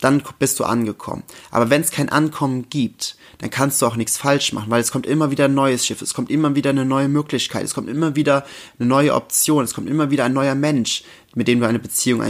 Dann 0.00 0.22
bist 0.38 0.60
du 0.60 0.64
angekommen. 0.64 1.24
Aber 1.50 1.70
wenn 1.70 1.80
es 1.80 1.90
kein 1.90 2.08
Ankommen 2.08 2.68
gibt, 2.68 3.16
dann 3.38 3.50
kannst 3.50 3.82
du 3.82 3.86
auch 3.86 3.96
nichts 3.96 4.16
falsch 4.16 4.52
machen, 4.52 4.70
weil 4.70 4.80
es 4.80 4.92
kommt 4.92 5.06
immer 5.06 5.30
wieder 5.30 5.46
ein 5.46 5.54
neues 5.54 5.84
Schiff, 5.84 6.00
es 6.00 6.14
kommt 6.14 6.30
immer 6.30 6.54
wieder 6.54 6.70
eine 6.70 6.84
neue 6.84 7.08
Möglichkeit, 7.08 7.64
es 7.64 7.74
kommt 7.74 7.88
immer 7.88 8.16
wieder 8.16 8.44
eine 8.78 8.88
neue 8.88 9.14
Option, 9.14 9.64
es 9.64 9.74
kommt 9.74 9.88
immer 9.88 10.10
wieder 10.10 10.24
ein 10.24 10.32
neuer 10.32 10.54
Mensch, 10.54 11.02
mit 11.34 11.48
dem 11.48 11.60
du 11.60 11.66
eine 11.66 11.78
Beziehung 11.78 12.22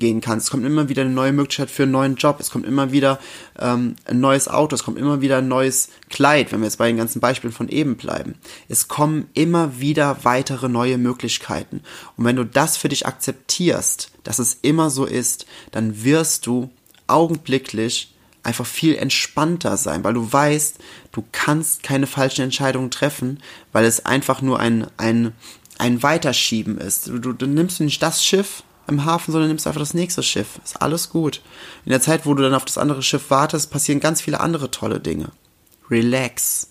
eingehen 0.00 0.20
kannst. 0.20 0.46
Es 0.46 0.50
kommt 0.50 0.64
immer 0.64 0.88
wieder 0.88 1.02
eine 1.02 1.10
neue 1.10 1.32
Möglichkeit 1.32 1.70
für 1.70 1.84
einen 1.84 1.92
neuen 1.92 2.16
Job, 2.16 2.38
es 2.40 2.50
kommt 2.50 2.66
immer 2.66 2.92
wieder 2.92 3.18
ähm, 3.58 3.96
ein 4.04 4.20
neues 4.20 4.48
Auto, 4.48 4.74
es 4.74 4.84
kommt 4.84 4.98
immer 4.98 5.20
wieder 5.20 5.38
ein 5.38 5.48
neues 5.48 5.88
Kleid, 6.10 6.52
wenn 6.52 6.60
wir 6.60 6.66
jetzt 6.66 6.78
bei 6.78 6.86
den 6.88 6.96
ganzen 6.96 7.20
Beispielen 7.20 7.52
von 7.52 7.68
eben 7.68 7.96
bleiben. 7.96 8.34
Es 8.68 8.88
kommen 8.88 9.28
immer 9.34 9.80
wieder 9.80 10.18
weitere 10.24 10.68
neue 10.68 10.98
Möglichkeiten. 10.98 11.82
Und 12.16 12.24
wenn 12.24 12.36
du 12.36 12.44
das 12.44 12.76
für 12.76 12.88
dich 12.88 13.06
akzeptierst, 13.06 14.10
dass 14.24 14.38
es 14.38 14.58
immer 14.62 14.90
so 14.90 15.04
ist, 15.04 15.46
dann 15.72 16.04
wirst 16.04 16.46
du 16.46 16.70
augenblicklich 17.06 18.12
einfach 18.42 18.66
viel 18.66 18.94
entspannter 18.94 19.76
sein, 19.76 20.04
weil 20.04 20.14
du 20.14 20.32
weißt, 20.32 20.78
du 21.12 21.24
kannst 21.32 21.82
keine 21.82 22.06
falschen 22.06 22.42
Entscheidungen 22.42 22.90
treffen, 22.90 23.40
weil 23.72 23.84
es 23.84 24.06
einfach 24.06 24.40
nur 24.40 24.60
ein, 24.60 24.86
ein, 24.96 25.32
ein 25.78 26.02
Weiterschieben 26.02 26.78
ist. 26.78 27.08
Du, 27.08 27.18
du, 27.18 27.32
du 27.32 27.46
nimmst 27.46 27.80
nicht 27.80 28.02
das 28.02 28.24
Schiff 28.24 28.62
im 28.88 29.04
Hafen, 29.04 29.32
sondern 29.32 29.48
nimmst 29.48 29.66
einfach 29.66 29.80
das 29.80 29.94
nächste 29.94 30.22
Schiff. 30.22 30.60
Ist 30.64 30.80
alles 30.80 31.10
gut. 31.10 31.42
In 31.84 31.90
der 31.90 32.00
Zeit, 32.00 32.26
wo 32.26 32.34
du 32.34 32.42
dann 32.42 32.54
auf 32.54 32.64
das 32.64 32.78
andere 32.78 33.02
Schiff 33.02 33.30
wartest, 33.30 33.70
passieren 33.70 34.00
ganz 34.00 34.20
viele 34.20 34.40
andere 34.40 34.70
tolle 34.70 35.00
Dinge. 35.00 35.30
Relax. 35.90 36.70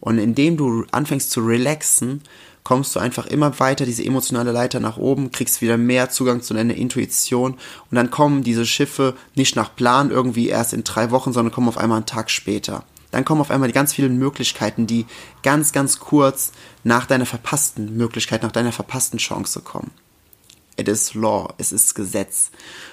Und 0.00 0.18
indem 0.18 0.56
du 0.56 0.84
anfängst 0.92 1.30
zu 1.30 1.40
relaxen, 1.40 2.22
kommst 2.68 2.94
du 2.94 3.00
einfach 3.00 3.26
immer 3.26 3.58
weiter 3.60 3.86
diese 3.86 4.04
emotionale 4.04 4.52
Leiter 4.52 4.78
nach 4.78 4.98
oben, 4.98 5.30
kriegst 5.30 5.62
wieder 5.62 5.78
mehr 5.78 6.10
Zugang 6.10 6.42
zu 6.42 6.52
deiner 6.52 6.74
Intuition 6.74 7.54
und 7.54 7.94
dann 7.94 8.10
kommen 8.10 8.42
diese 8.42 8.66
Schiffe 8.66 9.14
nicht 9.34 9.56
nach 9.56 9.74
Plan 9.74 10.10
irgendwie 10.10 10.48
erst 10.48 10.74
in 10.74 10.84
drei 10.84 11.10
Wochen, 11.10 11.32
sondern 11.32 11.50
kommen 11.50 11.68
auf 11.68 11.78
einmal 11.78 11.96
einen 11.96 12.06
Tag 12.06 12.30
später. 12.30 12.84
Dann 13.10 13.24
kommen 13.24 13.40
auf 13.40 13.50
einmal 13.50 13.68
die 13.68 13.74
ganz 13.74 13.94
vielen 13.94 14.18
Möglichkeiten, 14.18 14.86
die 14.86 15.06
ganz, 15.42 15.72
ganz 15.72 15.98
kurz 15.98 16.52
nach 16.84 17.06
deiner 17.06 17.24
verpassten 17.24 17.96
Möglichkeit, 17.96 18.42
nach 18.42 18.52
deiner 18.52 18.72
verpassten 18.72 19.18
Chance 19.18 19.62
kommen. 19.62 19.90
It 20.78 20.88
is 20.88 21.14
law, 21.14 21.52
es 21.58 21.72
ist 21.72 21.94
Gesetz. 21.94 22.50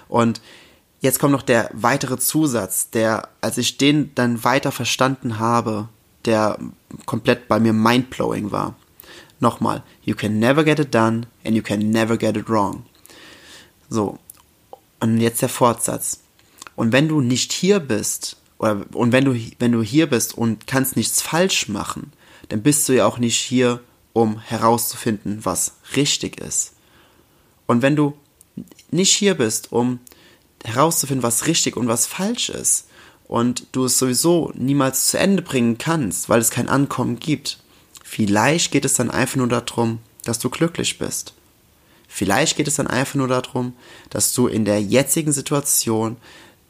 Und 0.10 0.42
jetzt 1.02 1.20
kommt 1.20 1.32
noch 1.32 1.44
der 1.44 1.70
weitere 1.74 2.18
Zusatz, 2.18 2.90
der, 2.90 3.30
als 3.42 3.58
ich 3.58 3.78
den 3.78 4.14
dann 4.16 4.44
weiter 4.44 4.72
verstanden 4.72 5.40
habe, 5.40 5.88
der 6.26 6.58
komplett 7.06 7.48
bei 7.48 7.60
mir 7.60 7.74
mindblowing 7.74 8.52
war. 8.52 8.76
Nochmal, 9.40 9.84
you 10.04 10.16
can 10.16 10.40
never 10.40 10.64
get 10.64 10.80
it 10.80 10.94
done 10.94 11.28
and 11.46 11.56
you 11.56 11.62
can 11.62 11.92
never 11.92 12.18
get 12.18 12.36
it 12.36 12.50
wrong. 12.50 12.86
So, 13.90 14.18
und 15.00 15.20
jetzt 15.20 15.42
der 15.42 15.50
Fortsatz. 15.50 16.22
Und 16.76 16.92
wenn 16.92 17.08
du 17.08 17.22
nicht 17.22 17.54
hier 17.54 17.80
bist, 17.80 18.38
oder, 18.58 18.86
und 18.94 19.12
wenn 19.12 19.26
du, 19.26 19.36
wenn 19.60 19.72
du 19.72 19.82
hier 19.82 20.08
bist 20.08 20.38
und 20.38 20.68
kannst 20.68 20.96
nichts 20.96 21.22
falsch 21.22 21.70
machen, 21.70 22.12
dann 22.50 22.64
bist 22.64 22.88
du 22.90 22.94
ja 22.94 23.06
auch 23.06 23.18
nicht 23.18 23.38
hier, 23.38 23.82
um 24.14 24.40
herauszufinden, 24.40 25.44
was 25.44 25.74
richtig 25.96 26.40
ist. 26.40 26.75
Und 27.68 27.82
wenn 27.82 27.96
du 27.96 28.14
nicht 28.92 29.14
hier 29.14 29.36
bist, 29.36 29.72
um 29.72 30.00
herauszufinden, 30.64 31.24
was 31.24 31.48
richtig 31.48 31.78
und 31.78 31.88
was 31.88 32.06
falsch 32.06 32.50
ist, 32.50 32.88
und 33.28 33.66
du 33.72 33.86
es 33.86 33.98
sowieso 33.98 34.52
niemals 34.56 35.08
zu 35.08 35.18
Ende 35.18 35.42
bringen 35.42 35.78
kannst, 35.78 36.30
weil 36.30 36.40
es 36.40 36.52
kein 36.52 36.70
Ankommen 36.70 37.20
gibt, 37.20 37.60
vielleicht 38.04 38.72
geht 38.72 38.86
es 38.86 38.94
dann 38.94 39.10
einfach 39.10 39.38
nur 39.38 39.48
darum, 39.48 40.00
dass 40.24 40.40
du 40.40 40.50
glücklich 40.50 41.00
bist. 41.00 41.34
Vielleicht 42.08 42.56
geht 42.56 42.68
es 42.68 42.76
dann 42.76 42.88
einfach 42.88 43.16
nur 43.16 43.28
darum, 43.28 43.74
dass 44.10 44.34
du 44.34 44.48
in 44.48 44.64
der 44.64 44.82
jetzigen 44.82 45.32
Situation 45.32 46.18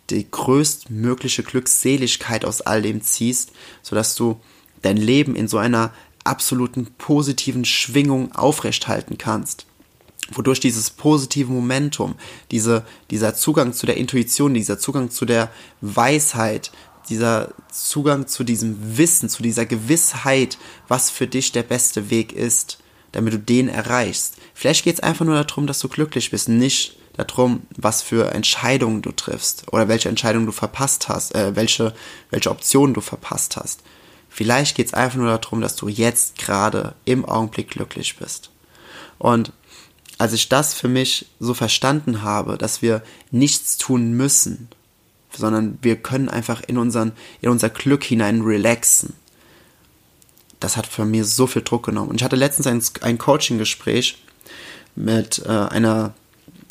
die 0.09 0.29
größtmögliche 0.29 1.43
Glückseligkeit 1.43 2.45
aus 2.45 2.61
all 2.61 2.81
dem 2.81 3.01
ziehst, 3.01 3.51
sodass 3.81 4.15
du 4.15 4.39
dein 4.81 4.97
Leben 4.97 5.35
in 5.35 5.47
so 5.47 5.57
einer 5.57 5.93
absoluten 6.23 6.87
positiven 6.97 7.65
Schwingung 7.65 8.31
aufrechthalten 8.33 9.17
kannst. 9.17 9.65
Wodurch 10.31 10.59
dieses 10.59 10.89
positive 10.89 11.51
Momentum, 11.51 12.15
diese, 12.51 12.85
dieser 13.11 13.35
Zugang 13.35 13.73
zu 13.73 13.85
der 13.85 13.97
Intuition, 13.97 14.53
dieser 14.53 14.79
Zugang 14.79 15.11
zu 15.11 15.25
der 15.25 15.51
Weisheit, 15.81 16.71
dieser 17.09 17.53
Zugang 17.71 18.27
zu 18.27 18.43
diesem 18.43 18.97
Wissen, 18.97 19.29
zu 19.29 19.43
dieser 19.43 19.65
Gewissheit, 19.65 20.57
was 20.87 21.11
für 21.11 21.27
dich 21.27 21.51
der 21.51 21.63
beste 21.63 22.09
Weg 22.09 22.33
ist, 22.33 22.79
damit 23.11 23.33
du 23.33 23.39
den 23.39 23.69
erreichst. 23.69 24.35
Vielleicht 24.53 24.83
geht 24.83 24.95
es 24.95 24.99
einfach 25.01 25.25
nur 25.25 25.41
darum, 25.43 25.67
dass 25.67 25.79
du 25.79 25.87
glücklich 25.87 26.31
bist, 26.31 26.49
nicht 26.49 26.97
darum, 27.15 27.61
was 27.77 28.01
für 28.01 28.33
Entscheidungen 28.33 29.01
du 29.01 29.11
triffst 29.11 29.71
oder 29.71 29.87
welche 29.87 30.09
Entscheidungen 30.09 30.45
du 30.45 30.51
verpasst 30.51 31.07
hast, 31.07 31.33
äh, 31.33 31.55
welche, 31.55 31.93
welche 32.29 32.51
Optionen 32.51 32.93
du 32.93 33.01
verpasst 33.01 33.57
hast. 33.57 33.81
Vielleicht 34.29 34.75
geht 34.75 34.87
es 34.87 34.93
einfach 34.93 35.17
nur 35.17 35.37
darum, 35.37 35.61
dass 35.61 35.77
du 35.77 35.87
jetzt 35.87 36.37
gerade 36.37 36.93
im 37.05 37.23
Augenblick 37.23 37.69
glücklich 37.69 38.17
bist. 38.17 38.49
Und 39.17 39.53
als 40.17 40.33
ich 40.33 40.49
das 40.49 40.73
für 40.73 40.87
mich 40.87 41.27
so 41.39 41.53
verstanden 41.53 42.21
habe, 42.21 42.57
dass 42.57 42.81
wir 42.81 43.01
nichts 43.31 43.77
tun 43.77 44.13
müssen, 44.13 44.69
sondern 45.35 45.77
wir 45.81 45.97
können 45.97 46.29
einfach 46.29 46.61
in, 46.67 46.77
unseren, 46.77 47.11
in 47.41 47.49
unser 47.49 47.69
Glück 47.69 48.03
hinein 48.03 48.41
relaxen, 48.41 49.13
das 50.59 50.77
hat 50.77 50.87
für 50.87 51.05
mir 51.05 51.25
so 51.25 51.47
viel 51.47 51.61
Druck 51.63 51.85
genommen. 51.85 52.09
Und 52.09 52.15
ich 52.15 52.23
hatte 52.23 52.37
letztens 52.37 52.67
ein, 52.67 52.81
ein 53.01 53.17
Coaching-Gespräch 53.17 54.17
mit 54.95 55.43
äh, 55.45 55.49
einer 55.49 56.13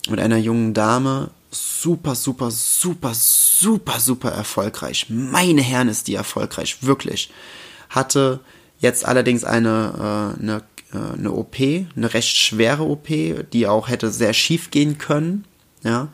mit 0.09 0.21
einer 0.21 0.37
jungen 0.37 0.75
Dame. 0.75 1.31
Super, 1.51 2.15
super, 2.15 2.51
super, 2.51 3.13
super, 3.15 4.01
super 4.01 4.31
erfolgreich. 4.31 5.07
Meine 5.09 5.63
Herren 5.63 5.89
ist 5.89 6.09
die 6.09 6.15
erfolgreich, 6.15 6.83
wirklich. 6.83 7.31
Hatte 7.89 8.41
jetzt 8.85 9.05
allerdings 9.05 9.43
eine, 9.43 10.35
äh, 10.39 10.41
eine, 10.41 10.63
äh, 10.93 11.19
eine 11.19 11.33
OP, 11.33 11.57
eine 11.59 12.15
recht 12.15 12.37
schwere 12.37 12.85
OP, 12.85 13.09
die 13.53 13.67
auch 13.67 13.89
hätte 13.89 14.11
sehr 14.11 14.33
schief 14.33 14.71
gehen 14.71 14.99
können. 14.99 15.45
Ja 15.83 16.09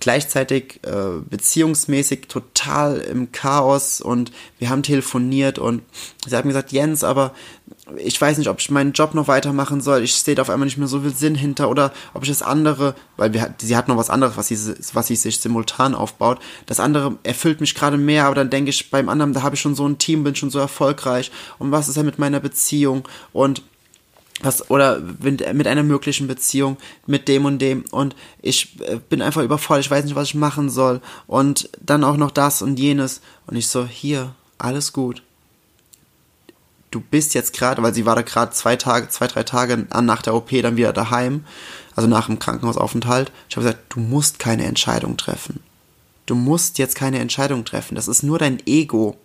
gleichzeitig 0.00 0.80
äh, 0.82 1.20
beziehungsmäßig 1.28 2.28
total 2.28 2.98
im 2.98 3.32
Chaos 3.32 4.00
und 4.00 4.32
wir 4.58 4.70
haben 4.70 4.82
telefoniert 4.82 5.58
und 5.58 5.82
sie 6.26 6.36
hat 6.36 6.44
mir 6.44 6.50
gesagt, 6.50 6.72
Jens, 6.72 7.04
aber 7.04 7.34
ich 7.96 8.20
weiß 8.20 8.38
nicht, 8.38 8.48
ob 8.48 8.60
ich 8.60 8.70
meinen 8.70 8.92
Job 8.92 9.14
noch 9.14 9.28
weitermachen 9.28 9.80
soll. 9.80 10.02
Ich 10.02 10.14
sehe 10.14 10.34
da 10.34 10.42
auf 10.42 10.50
einmal 10.50 10.66
nicht 10.66 10.78
mehr 10.78 10.88
so 10.88 11.00
viel 11.00 11.14
Sinn 11.14 11.34
hinter 11.34 11.68
oder 11.68 11.92
ob 12.14 12.22
ich 12.22 12.28
das 12.28 12.42
andere, 12.42 12.94
weil 13.16 13.32
wir, 13.32 13.54
sie 13.58 13.76
hat 13.76 13.88
noch 13.88 13.96
was 13.96 14.10
anderes, 14.10 14.36
was 14.36 14.48
sie, 14.48 14.74
was 14.92 15.06
sie 15.06 15.16
sich 15.16 15.40
simultan 15.40 15.94
aufbaut. 15.94 16.38
Das 16.66 16.80
andere 16.80 17.16
erfüllt 17.22 17.60
mich 17.60 17.74
gerade 17.74 17.96
mehr, 17.96 18.24
aber 18.26 18.34
dann 18.34 18.50
denke 18.50 18.70
ich 18.70 18.90
beim 18.90 19.08
anderen, 19.08 19.32
da 19.32 19.42
habe 19.42 19.54
ich 19.54 19.60
schon 19.60 19.74
so 19.74 19.86
ein 19.86 19.98
Team, 19.98 20.24
bin 20.24 20.34
schon 20.34 20.50
so 20.50 20.58
erfolgreich 20.58 21.30
und 21.58 21.72
was 21.72 21.88
ist 21.88 21.96
denn 21.96 22.06
mit 22.06 22.18
meiner 22.18 22.40
Beziehung 22.40 23.06
und 23.32 23.62
was 24.42 24.68
oder 24.70 25.00
mit 25.00 25.66
einer 25.66 25.82
möglichen 25.82 26.26
Beziehung 26.26 26.76
mit 27.06 27.28
dem 27.28 27.44
und 27.44 27.60
dem 27.60 27.84
und 27.90 28.16
ich 28.42 28.80
äh, 28.80 28.98
bin 29.08 29.22
einfach 29.22 29.42
überfordert, 29.42 29.84
ich 29.84 29.90
weiß 29.90 30.04
nicht, 30.04 30.16
was 30.16 30.28
ich 30.28 30.34
machen 30.34 30.70
soll 30.70 31.00
und 31.26 31.70
dann 31.80 32.04
auch 32.04 32.16
noch 32.16 32.30
das 32.30 32.60
und 32.60 32.78
jenes 32.78 33.20
und 33.46 33.56
ich 33.56 33.68
so 33.68 33.86
hier 33.86 34.34
alles 34.58 34.92
gut. 34.92 35.22
Du 36.90 37.00
bist 37.00 37.34
jetzt 37.34 37.52
gerade, 37.52 37.82
weil 37.82 37.94
sie 37.94 38.06
war 38.06 38.14
da 38.14 38.22
gerade 38.22 38.52
zwei 38.52 38.76
Tage, 38.76 39.08
zwei 39.08 39.26
drei 39.26 39.42
Tage 39.42 39.86
nach 40.02 40.22
der 40.22 40.34
OP 40.34 40.50
dann 40.50 40.76
wieder 40.76 40.92
daheim, 40.92 41.44
also 41.96 42.08
nach 42.08 42.26
dem 42.26 42.38
Krankenhausaufenthalt. 42.38 43.32
Ich 43.48 43.56
habe 43.56 43.66
gesagt, 43.66 43.84
du 43.90 44.00
musst 44.00 44.38
keine 44.38 44.64
Entscheidung 44.64 45.16
treffen. 45.16 45.60
Du 46.26 46.34
musst 46.34 46.78
jetzt 46.78 46.94
keine 46.94 47.18
Entscheidung 47.18 47.64
treffen. 47.64 47.96
Das 47.96 48.08
ist 48.08 48.22
nur 48.22 48.38
dein 48.38 48.64
Ego, 48.66 49.16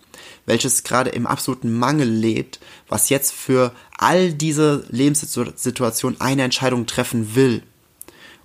welches 0.50 0.82
gerade 0.82 1.10
im 1.10 1.28
absoluten 1.28 1.72
Mangel 1.72 2.08
lebt, 2.08 2.58
was 2.88 3.08
jetzt 3.08 3.32
für 3.32 3.72
all 3.96 4.32
diese 4.32 4.84
Lebenssituationen 4.90 6.20
eine 6.20 6.42
Entscheidung 6.42 6.86
treffen 6.86 7.36
will 7.36 7.62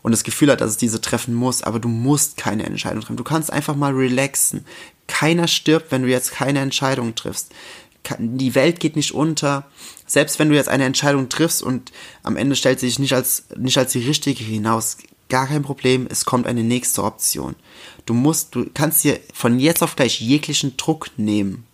und 0.04 0.12
das 0.12 0.24
Gefühl 0.24 0.52
hat, 0.52 0.62
dass 0.62 0.70
es 0.70 0.78
diese 0.78 1.02
treffen 1.02 1.34
muss, 1.34 1.64
aber 1.64 1.80
du 1.80 1.88
musst 1.88 2.38
keine 2.38 2.64
Entscheidung 2.64 3.02
treffen. 3.02 3.18
Du 3.18 3.24
kannst 3.24 3.52
einfach 3.52 3.76
mal 3.76 3.92
relaxen. 3.92 4.64
Keiner 5.08 5.48
stirbt, 5.48 5.92
wenn 5.92 6.04
du 6.04 6.08
jetzt 6.08 6.32
keine 6.32 6.60
Entscheidung 6.60 7.16
triffst. 7.16 7.52
Die 8.20 8.54
Welt 8.54 8.80
geht 8.80 8.96
nicht 8.96 9.14
unter. 9.14 9.66
Selbst 10.06 10.38
wenn 10.38 10.50
du 10.50 10.56
jetzt 10.56 10.70
eine 10.70 10.86
Entscheidung 10.86 11.28
triffst 11.28 11.64
und 11.64 11.92
am 12.22 12.38
Ende 12.38 12.56
stellt 12.56 12.80
sie 12.80 12.86
sich 12.86 13.00
nicht 13.00 13.14
als, 13.14 13.46
nicht 13.58 13.80
als 13.80 13.94
die 13.94 14.06
richtige 14.06 14.44
hinaus, 14.44 14.98
gar 15.30 15.48
kein 15.48 15.64
Problem, 15.64 16.06
es 16.08 16.24
kommt 16.24 16.46
eine 16.46 16.64
nächste 16.64 17.04
Option. 17.04 17.56
Du 18.06 18.14
musst, 18.14 18.54
du 18.54 18.70
kannst 18.72 19.04
dir 19.04 19.20
von 19.34 19.58
jetzt 19.58 19.82
auf 19.82 19.96
gleich 19.96 20.22
jeglichen 20.22 20.78
Druck 20.78 21.10
nehmen. 21.18 21.66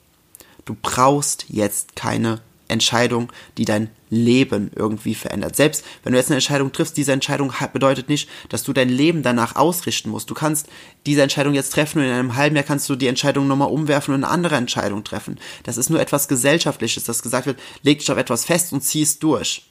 Du 0.66 0.76
brauchst 0.82 1.46
jetzt 1.50 1.96
keine 1.96 2.42
Entscheidung, 2.72 3.32
die 3.58 3.66
dein 3.66 3.90
Leben 4.10 4.72
irgendwie 4.76 5.14
verändert. 5.14 5.56
Selbst 5.56 5.86
wenn 6.04 6.14
du 6.14 6.20
jetzt 6.20 6.30
eine 6.30 6.38
Entscheidung 6.38 6.72
triffst, 6.72 6.98
diese 6.98 7.12
Entscheidung 7.12 7.54
bedeutet 7.74 8.10
nicht, 8.10 8.30
dass 8.50 8.64
du 8.64 8.74
dein 8.74 8.90
Leben 8.90 9.24
danach 9.24 9.56
ausrichten 9.56 10.10
musst. 10.10 10.30
Du 10.30 10.34
kannst 10.34 10.68
diese 11.06 11.22
Entscheidung 11.22 11.54
jetzt 11.54 11.74
treffen 11.74 12.00
und 12.00 12.06
in 12.06 12.12
einem 12.12 12.36
halben 12.36 12.56
Jahr 12.56 12.66
kannst 12.66 12.90
du 12.90 12.96
die 12.96 13.08
Entscheidung 13.08 13.48
nochmal 13.48 13.70
umwerfen 13.70 14.14
und 14.14 14.24
eine 14.24 14.34
andere 14.34 14.56
Entscheidung 14.56 15.04
treffen. 15.04 15.38
Das 15.64 15.78
ist 15.78 15.90
nur 15.90 16.00
etwas 16.00 16.28
Gesellschaftliches, 16.28 17.04
dass 17.04 17.24
gesagt 17.24 17.46
wird, 17.46 17.60
leg 17.84 18.00
dich 18.00 18.12
auf 18.12 18.18
etwas 18.18 18.46
fest 18.46 18.74
und 18.74 18.82
zieh 18.82 19.02
es 19.02 19.20
durch. 19.20 19.66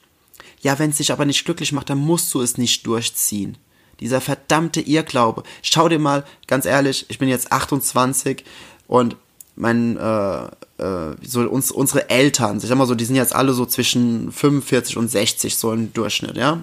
Ja, 0.61 0.79
wenn 0.79 0.91
es 0.91 0.99
dich 0.99 1.11
aber 1.11 1.25
nicht 1.25 1.45
glücklich 1.45 1.73
macht, 1.73 1.91
dann 1.91 1.99
musst 1.99 2.33
du 2.35 2.43
es 2.43 2.59
nicht 2.59 2.87
durchziehen. 2.87 3.57
Dieser 4.01 4.21
verdammte 4.21 4.81
Irrglaube. 4.81 5.43
Schau 5.63 5.89
dir 5.89 5.99
mal, 5.99 6.25
ganz 6.47 6.67
ehrlich, 6.67 7.07
ich 7.09 7.19
bin 7.19 7.29
jetzt 7.29 7.53
28 7.53 8.45
und 8.87 9.17
mein, 9.61 9.97
äh, 9.97 10.45
äh, 10.79 11.17
so 11.23 11.41
uns, 11.43 11.71
unsere 11.71 12.09
Eltern, 12.09 12.59
ich 12.59 12.65
sag 12.65 12.77
mal 12.77 12.87
so, 12.87 12.95
die 12.95 13.05
sind 13.05 13.17
jetzt 13.17 13.35
alle 13.35 13.53
so 13.53 13.67
zwischen 13.67 14.33
45 14.33 14.97
und 14.97 15.09
60, 15.09 15.57
so 15.57 15.73
im 15.73 15.93
Durchschnitt, 15.93 16.37
ja. 16.37 16.63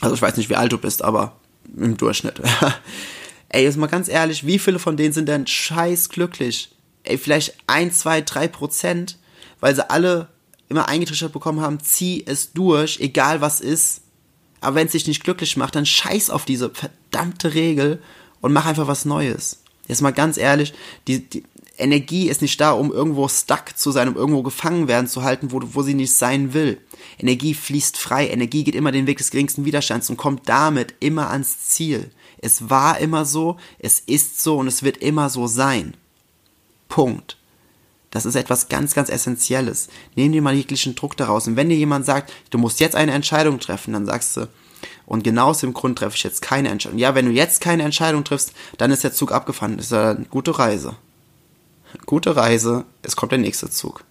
Also 0.00 0.14
ich 0.14 0.22
weiß 0.22 0.36
nicht, 0.36 0.48
wie 0.48 0.56
alt 0.56 0.72
du 0.72 0.78
bist, 0.78 1.02
aber 1.02 1.36
im 1.76 1.96
Durchschnitt. 1.96 2.40
Ey, 3.48 3.64
jetzt 3.64 3.76
mal 3.76 3.86
ganz 3.86 4.08
ehrlich, 4.08 4.46
wie 4.46 4.58
viele 4.58 4.78
von 4.78 4.96
denen 4.96 5.12
sind 5.12 5.28
denn 5.28 5.46
scheiß 5.46 6.08
glücklich? 6.08 6.74
Ey, 7.02 7.18
vielleicht 7.18 7.54
ein, 7.66 7.92
zwei, 7.92 8.20
drei 8.20 8.48
Prozent, 8.48 9.18
weil 9.60 9.74
sie 9.74 9.88
alle 9.90 10.28
immer 10.68 10.88
eingetrichtert 10.88 11.32
bekommen 11.32 11.60
haben, 11.60 11.80
zieh 11.80 12.24
es 12.26 12.52
durch, 12.52 12.98
egal 13.00 13.40
was 13.40 13.60
ist. 13.60 14.00
Aber 14.60 14.76
wenn 14.76 14.86
es 14.86 14.92
dich 14.92 15.06
nicht 15.06 15.22
glücklich 15.24 15.56
macht, 15.56 15.74
dann 15.74 15.86
scheiß 15.86 16.30
auf 16.30 16.44
diese 16.44 16.70
verdammte 16.70 17.54
Regel 17.54 18.00
und 18.40 18.52
mach 18.52 18.66
einfach 18.66 18.86
was 18.86 19.04
Neues. 19.04 19.61
Jetzt 19.88 20.02
mal 20.02 20.12
ganz 20.12 20.36
ehrlich, 20.36 20.72
die, 21.06 21.28
die 21.28 21.44
Energie 21.78 22.28
ist 22.28 22.42
nicht 22.42 22.60
da, 22.60 22.72
um 22.72 22.92
irgendwo 22.92 23.28
stuck 23.28 23.76
zu 23.76 23.90
sein, 23.90 24.08
um 24.08 24.16
irgendwo 24.16 24.42
gefangen 24.42 24.88
werden 24.88 25.06
zu 25.06 25.22
halten, 25.22 25.50
wo, 25.50 25.60
wo 25.62 25.82
sie 25.82 25.94
nicht 25.94 26.14
sein 26.14 26.54
will. 26.54 26.80
Energie 27.18 27.54
fließt 27.54 27.96
frei, 27.96 28.28
Energie 28.28 28.64
geht 28.64 28.74
immer 28.74 28.92
den 28.92 29.06
Weg 29.06 29.18
des 29.18 29.30
geringsten 29.30 29.64
Widerstands 29.64 30.10
und 30.10 30.16
kommt 30.16 30.48
damit 30.48 30.94
immer 31.00 31.30
ans 31.30 31.68
Ziel. 31.68 32.10
Es 32.38 32.70
war 32.70 32.98
immer 32.98 33.24
so, 33.24 33.56
es 33.78 34.00
ist 34.00 34.42
so 34.42 34.58
und 34.58 34.66
es 34.66 34.82
wird 34.82 34.98
immer 34.98 35.30
so 35.30 35.46
sein. 35.46 35.94
Punkt. 36.88 37.36
Das 38.10 38.26
ist 38.26 38.34
etwas 38.34 38.68
ganz, 38.68 38.94
ganz 38.94 39.08
Essentielles. 39.08 39.88
Nehm 40.16 40.32
dir 40.32 40.42
mal 40.42 40.54
jeglichen 40.54 40.94
Druck 40.94 41.16
daraus. 41.16 41.46
Und 41.46 41.56
wenn 41.56 41.70
dir 41.70 41.76
jemand 41.76 42.04
sagt, 42.04 42.30
du 42.50 42.58
musst 42.58 42.78
jetzt 42.78 42.94
eine 42.94 43.12
Entscheidung 43.12 43.58
treffen, 43.58 43.94
dann 43.94 44.04
sagst 44.04 44.36
du, 44.36 44.48
und 45.12 45.24
genau 45.24 45.48
aus 45.48 45.60
dem 45.60 45.74
Grund 45.74 45.98
treffe 45.98 46.16
ich 46.16 46.22
jetzt 46.22 46.40
keine 46.40 46.70
Entscheidung. 46.70 46.98
Ja, 46.98 47.14
wenn 47.14 47.26
du 47.26 47.32
jetzt 47.32 47.60
keine 47.60 47.82
Entscheidung 47.82 48.24
triffst, 48.24 48.54
dann 48.78 48.90
ist 48.90 49.04
der 49.04 49.12
Zug 49.12 49.30
abgefahren. 49.30 49.76
Das 49.76 49.84
ist 49.84 49.92
eine 49.92 50.24
gute 50.30 50.58
Reise. 50.58 50.96
Gute 52.06 52.34
Reise, 52.34 52.86
es 53.02 53.14
kommt 53.14 53.30
der 53.30 53.38
nächste 53.38 53.68
Zug. 53.68 54.04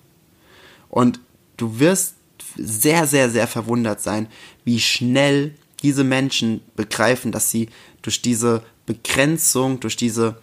Und 0.90 1.20
du 1.58 1.80
wirst 1.80 2.18
sehr, 2.56 3.08
sehr, 3.08 3.32
sehr 3.32 3.48
verwundert 3.48 4.00
sein, 4.00 4.28
wie 4.64 4.80
schnell 4.80 5.56
diese 5.82 6.04
Menschen 6.04 6.62
begreifen, 6.76 7.32
dass 7.32 7.50
sie 7.50 7.70
durch 8.04 8.22
diese 8.22 8.62
Begrenzung, 8.86 9.80
durch 9.80 9.96
diese, 9.96 10.40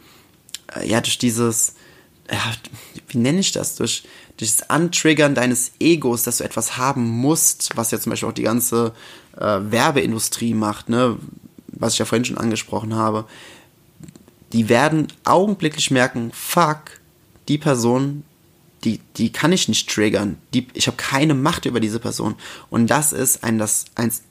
äh, 0.74 0.88
ja, 0.88 1.00
durch 1.00 1.18
dieses, 1.18 1.74
ja, 2.28 2.52
wie 3.06 3.18
nenne 3.18 3.38
ich 3.38 3.52
das, 3.52 3.76
durch, 3.76 4.02
durch 4.38 4.56
das 4.56 4.70
Antriggern 4.70 5.34
deines 5.34 5.72
Egos, 5.80 6.22
dass 6.22 6.38
du 6.38 6.44
etwas 6.44 6.78
haben 6.78 7.06
musst, 7.06 7.76
was 7.76 7.90
ja 7.90 8.00
zum 8.00 8.10
Beispiel 8.10 8.28
auch 8.28 8.34
die 8.34 8.42
ganze 8.42 8.94
äh, 9.36 9.58
Werbeindustrie 9.60 10.54
macht, 10.54 10.88
ne, 10.88 11.18
was 11.68 11.92
ich 11.92 11.98
ja 11.98 12.04
vorhin 12.04 12.24
schon 12.24 12.38
angesprochen 12.38 12.94
habe, 12.94 13.26
die 14.52 14.68
werden 14.68 15.08
augenblicklich 15.24 15.90
merken, 15.90 16.30
fuck, 16.32 17.00
die 17.48 17.58
Person, 17.58 18.24
die, 18.84 19.00
die 19.16 19.32
kann 19.32 19.52
ich 19.52 19.68
nicht 19.68 19.90
triggern. 19.90 20.38
Die, 20.54 20.68
ich 20.72 20.86
habe 20.86 20.96
keine 20.96 21.34
Macht 21.34 21.66
über 21.66 21.80
diese 21.80 21.98
Person. 21.98 22.36
Und 22.70 22.86
das 22.88 23.12
ist 23.12 23.42
ein, 23.44 23.58
das, 23.58 23.86
eins 23.96 24.22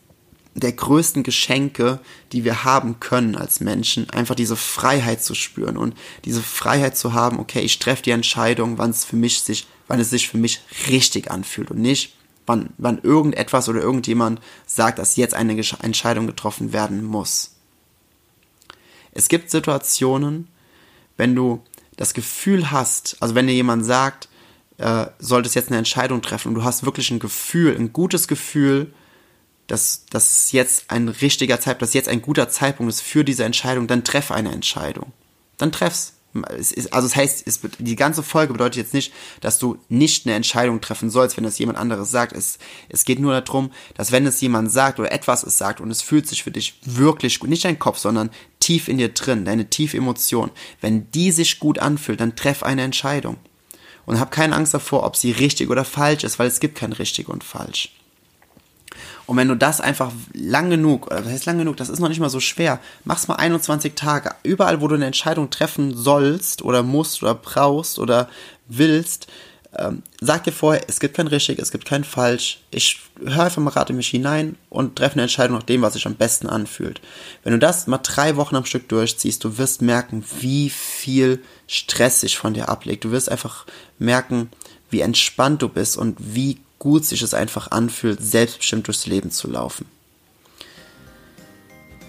der 0.59 0.71
größten 0.71 1.23
Geschenke, 1.23 1.99
die 2.31 2.43
wir 2.43 2.63
haben 2.63 2.99
können 2.99 3.35
als 3.35 3.59
Menschen, 3.59 4.09
einfach 4.09 4.33
diese 4.33 4.55
Freiheit 4.55 5.23
zu 5.23 5.35
spüren 5.35 5.77
und 5.77 5.95
diese 6.25 6.41
Freiheit 6.41 6.97
zu 6.97 7.13
haben, 7.13 7.39
okay, 7.39 7.59
ich 7.59 7.77
treffe 7.77 8.01
die 8.01 8.11
Entscheidung, 8.11 8.77
wann 8.77 8.89
es 8.89 9.05
für 9.05 9.15
mich 9.15 9.41
sich, 9.41 9.67
wann 9.87 9.99
es 9.99 10.09
sich 10.09 10.27
für 10.29 10.37
mich 10.37 10.61
richtig 10.89 11.29
anfühlt 11.29 11.69
und 11.69 11.79
nicht, 11.79 12.15
wann, 12.47 12.71
wann 12.79 12.99
irgendetwas 13.03 13.69
oder 13.69 13.81
irgendjemand 13.81 14.41
sagt, 14.65 14.97
dass 14.97 15.15
jetzt 15.15 15.35
eine 15.35 15.53
Entscheidung 15.81 16.25
getroffen 16.25 16.73
werden 16.73 17.03
muss. 17.03 17.51
Es 19.11 19.27
gibt 19.27 19.51
Situationen, 19.51 20.47
wenn 21.17 21.35
du 21.35 21.61
das 21.97 22.13
Gefühl 22.13 22.71
hast, 22.71 23.17
also 23.19 23.35
wenn 23.35 23.47
dir 23.47 23.53
jemand 23.53 23.85
sagt, 23.85 24.27
äh, 24.77 25.07
solltest 25.19 25.55
jetzt 25.55 25.69
eine 25.69 25.77
Entscheidung 25.77 26.21
treffen 26.21 26.49
und 26.49 26.55
du 26.55 26.63
hast 26.63 26.85
wirklich 26.85 27.11
ein 27.11 27.19
Gefühl, 27.19 27.75
ein 27.75 27.93
gutes 27.93 28.27
Gefühl, 28.27 28.93
dass 29.67 30.05
das 30.09 30.51
jetzt 30.53 30.85
ein 30.89 31.09
richtiger 31.09 31.59
Zeitpunkt, 31.59 31.81
dass 31.83 31.93
jetzt 31.93 32.09
ein 32.09 32.21
guter 32.21 32.49
Zeitpunkt 32.49 32.91
ist 32.91 33.01
für 33.01 33.23
diese 33.23 33.43
Entscheidung, 33.43 33.87
dann 33.87 34.03
treff 34.03 34.31
eine 34.31 34.51
Entscheidung. 34.51 35.11
Dann 35.57 35.71
treff's. 35.71 36.13
also 36.33 37.07
das 37.07 37.15
heißt, 37.15 37.47
es, 37.47 37.59
die 37.79 37.95
ganze 37.95 38.23
Folge 38.23 38.53
bedeutet 38.53 38.77
jetzt 38.77 38.93
nicht, 38.93 39.11
dass 39.41 39.59
du 39.59 39.77
nicht 39.89 40.25
eine 40.25 40.35
Entscheidung 40.35 40.79
treffen 40.79 41.09
sollst, 41.09 41.35
wenn 41.35 41.43
das 41.43 41.59
jemand 41.59 41.77
anderes 41.77 42.11
sagt. 42.11 42.31
Es, 42.31 42.59
es 42.87 43.03
geht 43.03 43.19
nur 43.19 43.39
darum, 43.39 43.71
dass 43.95 44.11
wenn 44.11 44.25
es 44.25 44.39
jemand 44.39 44.71
sagt 44.71 44.99
oder 44.99 45.11
etwas 45.11 45.43
es 45.43 45.57
sagt 45.57 45.81
und 45.81 45.91
es 45.91 46.01
fühlt 46.01 46.27
sich 46.27 46.43
für 46.43 46.51
dich 46.51 46.79
wirklich 46.85 47.39
gut, 47.39 47.49
nicht 47.49 47.65
dein 47.65 47.79
Kopf, 47.79 47.97
sondern 47.97 48.29
tief 48.59 48.87
in 48.87 48.97
dir 48.97 49.09
drin, 49.09 49.45
deine 49.45 49.69
tiefe 49.69 49.97
Emotion, 49.97 50.51
wenn 50.79 51.11
die 51.11 51.31
sich 51.31 51.59
gut 51.59 51.79
anfühlt, 51.79 52.21
dann 52.21 52.35
treff 52.35 52.63
eine 52.63 52.83
Entscheidung. 52.83 53.37
Und 54.05 54.21
hab 54.21 54.31
keine 54.31 54.55
Angst 54.55 54.73
davor, 54.73 55.03
ob 55.03 55.17
sie 55.17 55.31
richtig 55.31 55.69
oder 55.69 55.83
falsch 55.83 56.23
ist, 56.23 56.39
weil 56.39 56.47
es 56.47 56.61
gibt 56.61 56.77
kein 56.77 56.93
richtig 56.93 57.27
und 57.27 57.43
falsch. 57.43 57.96
Und 59.25 59.37
wenn 59.37 59.47
du 59.47 59.55
das 59.55 59.81
einfach 59.81 60.11
lang 60.33 60.69
genug, 60.69 61.09
das 61.09 61.25
heißt 61.25 61.45
lang 61.45 61.57
genug, 61.57 61.77
das 61.77 61.89
ist 61.89 61.99
noch 61.99 62.09
nicht 62.09 62.19
mal 62.19 62.29
so 62.29 62.39
schwer, 62.39 62.79
mach's 63.03 63.27
mal 63.27 63.35
21 63.35 63.95
Tage. 63.95 64.31
Überall, 64.43 64.81
wo 64.81 64.87
du 64.87 64.95
eine 64.95 65.05
Entscheidung 65.05 65.49
treffen 65.49 65.95
sollst 65.95 66.61
oder 66.61 66.83
musst 66.83 67.21
oder 67.21 67.35
brauchst 67.35 67.99
oder 67.99 68.29
willst, 68.67 69.27
ähm, 69.77 70.01
sag 70.21 70.43
dir 70.43 70.51
vorher, 70.51 70.83
es 70.87 70.99
gibt 70.99 71.15
kein 71.15 71.27
richtig, 71.27 71.59
es 71.59 71.71
gibt 71.71 71.85
kein 71.85 72.03
falsch. 72.03 72.61
Ich 72.71 73.01
höre 73.23 73.43
einfach 73.43 73.61
mal 73.61 73.71
rate 73.71 73.93
mich 73.93 74.07
hinein 74.07 74.55
und 74.69 74.95
treffe 74.95 75.13
eine 75.13 75.23
Entscheidung 75.23 75.57
nach 75.57 75.63
dem, 75.63 75.81
was 75.81 75.93
sich 75.93 76.05
am 76.05 76.15
besten 76.15 76.47
anfühlt. 76.47 77.01
Wenn 77.43 77.53
du 77.53 77.59
das 77.59 77.85
mal 77.85 77.99
drei 77.99 78.37
Wochen 78.37 78.55
am 78.55 78.65
Stück 78.65 78.87
durchziehst, 78.89 79.43
du 79.43 79.57
wirst 79.57 79.81
merken, 79.81 80.23
wie 80.39 80.69
viel 80.69 81.43
Stress 81.67 82.21
sich 82.21 82.37
von 82.37 82.53
dir 82.53 82.69
ablegt. 82.69 83.03
Du 83.03 83.11
wirst 83.11 83.29
einfach 83.29 83.65
merken, 83.99 84.49
wie 84.89 85.01
entspannt 85.01 85.61
du 85.61 85.69
bist 85.69 85.97
und 85.97 86.15
wie 86.19 86.59
gut 86.79 87.05
sich 87.05 87.21
es 87.21 87.33
einfach 87.33 87.71
anfühlt, 87.71 88.21
selbstbestimmt 88.21 88.87
durchs 88.87 89.05
Leben 89.05 89.31
zu 89.31 89.49
laufen. 89.49 89.85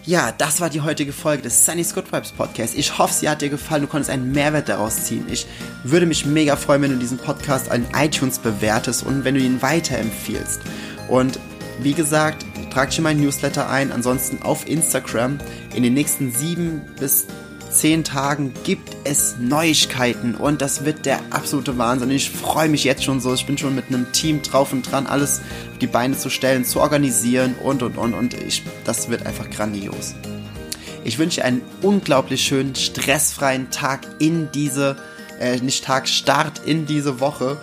Ja, 0.09 0.33
das 0.33 0.63
war 0.63 0.71
die 0.71 0.81
heutige 0.81 1.13
Folge 1.13 1.43
des 1.43 1.67
Sunny's 1.67 1.95
Good 1.95 2.11
Vibes 2.11 2.33
Podcast. 2.33 2.75
Ich 2.75 2.97
hoffe, 2.97 3.13
sie 3.13 3.29
hat 3.29 3.43
dir 3.43 3.51
gefallen. 3.51 3.83
Du 3.83 3.89
konntest 3.89 4.11
einen 4.11 4.33
Mehrwert 4.33 4.71
daraus 4.71 5.05
ziehen. 5.05 5.27
Ich 5.31 5.47
würde 5.85 6.07
mich 6.07 6.25
mega 6.25 6.57
freuen, 6.57 6.81
wenn 6.81 6.93
du 6.93 6.97
diesen 6.97 7.19
Podcast 7.19 7.71
an 7.71 7.87
iTunes 7.95 8.39
bewertest 8.39 9.05
und 9.05 9.25
wenn 9.25 9.35
du 9.35 9.41
ihn 9.43 9.61
weiterempfiehlst. 9.61 10.63
Und 11.09 11.39
wie 11.83 11.93
gesagt, 11.93 12.47
trag 12.73 12.89
dir 12.89 13.03
meinen 13.03 13.21
Newsletter 13.21 13.69
ein. 13.69 13.93
Ansonsten 13.93 14.41
auf 14.43 14.67
Instagram 14.67 15.41
in 15.75 15.83
den 15.83 15.93
nächsten 15.93 16.33
sieben 16.33 16.81
bis 16.99 17.27
zehn 17.71 18.05
Tagen 18.05 18.55
gibt 18.65 18.97
es 19.05 19.37
Neuigkeiten 19.39 20.35
und 20.35 20.61
das 20.61 20.85
wird 20.85 21.07
der 21.07 21.21
absolute 21.31 21.79
Wahnsinn. 21.79 22.11
Ich 22.11 22.31
freue 22.31 22.69
mich 22.69 22.85
jetzt 22.85 23.05
schon 23.05 23.21
so. 23.21 23.35
Ich 23.35 23.47
bin 23.47 23.59
schon 23.59 23.75
mit 23.75 23.89
einem 23.89 24.11
Team 24.13 24.43
drauf 24.43 24.73
und 24.73 24.91
dran, 24.91 25.07
alles 25.07 25.41
auf 25.73 25.79
die 25.79 25.87
Beine 25.87 26.17
zu 26.17 26.31
stellen, 26.31 26.65
zu 26.65 26.81
organisieren 26.81 27.55
und 27.63 27.83
und 27.83 27.97
und 27.97 28.15
und 28.15 28.35
ich, 28.35 28.63
das 28.85 29.09
wird 29.09 29.27
einfach 29.27 29.49
grandios. 29.51 30.15
Ich 31.05 31.19
wünsche 31.19 31.45
einen 31.45 31.63
unglaublich 31.83 32.43
schönen, 32.43 32.75
stressfreien 32.75 33.71
Tag 33.71 34.01
in 34.19 34.51
diese, 34.53 34.97
äh, 35.41 35.57
nicht 35.59 35.85
Tag, 35.85 36.09
Start 36.09 36.61
in 36.67 36.87
diese 36.87 37.21
Woche. 37.21 37.57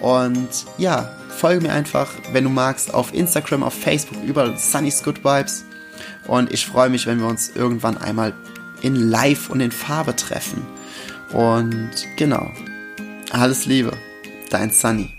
Und 0.00 0.48
ja, 0.78 1.10
folge 1.28 1.62
mir 1.62 1.72
einfach, 1.72 2.10
wenn 2.32 2.44
du 2.44 2.50
magst, 2.50 2.92
auf 2.92 3.14
Instagram, 3.14 3.62
auf 3.62 3.74
Facebook, 3.74 4.18
überall 4.24 4.56
Sunny's 4.58 5.02
Good 5.02 5.24
Vibes. 5.24 5.64
Und 6.26 6.52
ich 6.52 6.66
freue 6.66 6.90
mich, 6.90 7.06
wenn 7.06 7.20
wir 7.20 7.26
uns 7.26 7.52
irgendwann 7.54 7.96
einmal 7.98 8.34
in 8.82 9.10
Live 9.10 9.50
und 9.50 9.60
in 9.60 9.72
Farbe 9.72 10.16
treffen. 10.16 10.66
Und 11.32 11.90
genau. 12.16 12.50
Alles 13.30 13.66
Liebe. 13.66 13.92
Dein 14.50 14.70
Sunny. 14.70 15.17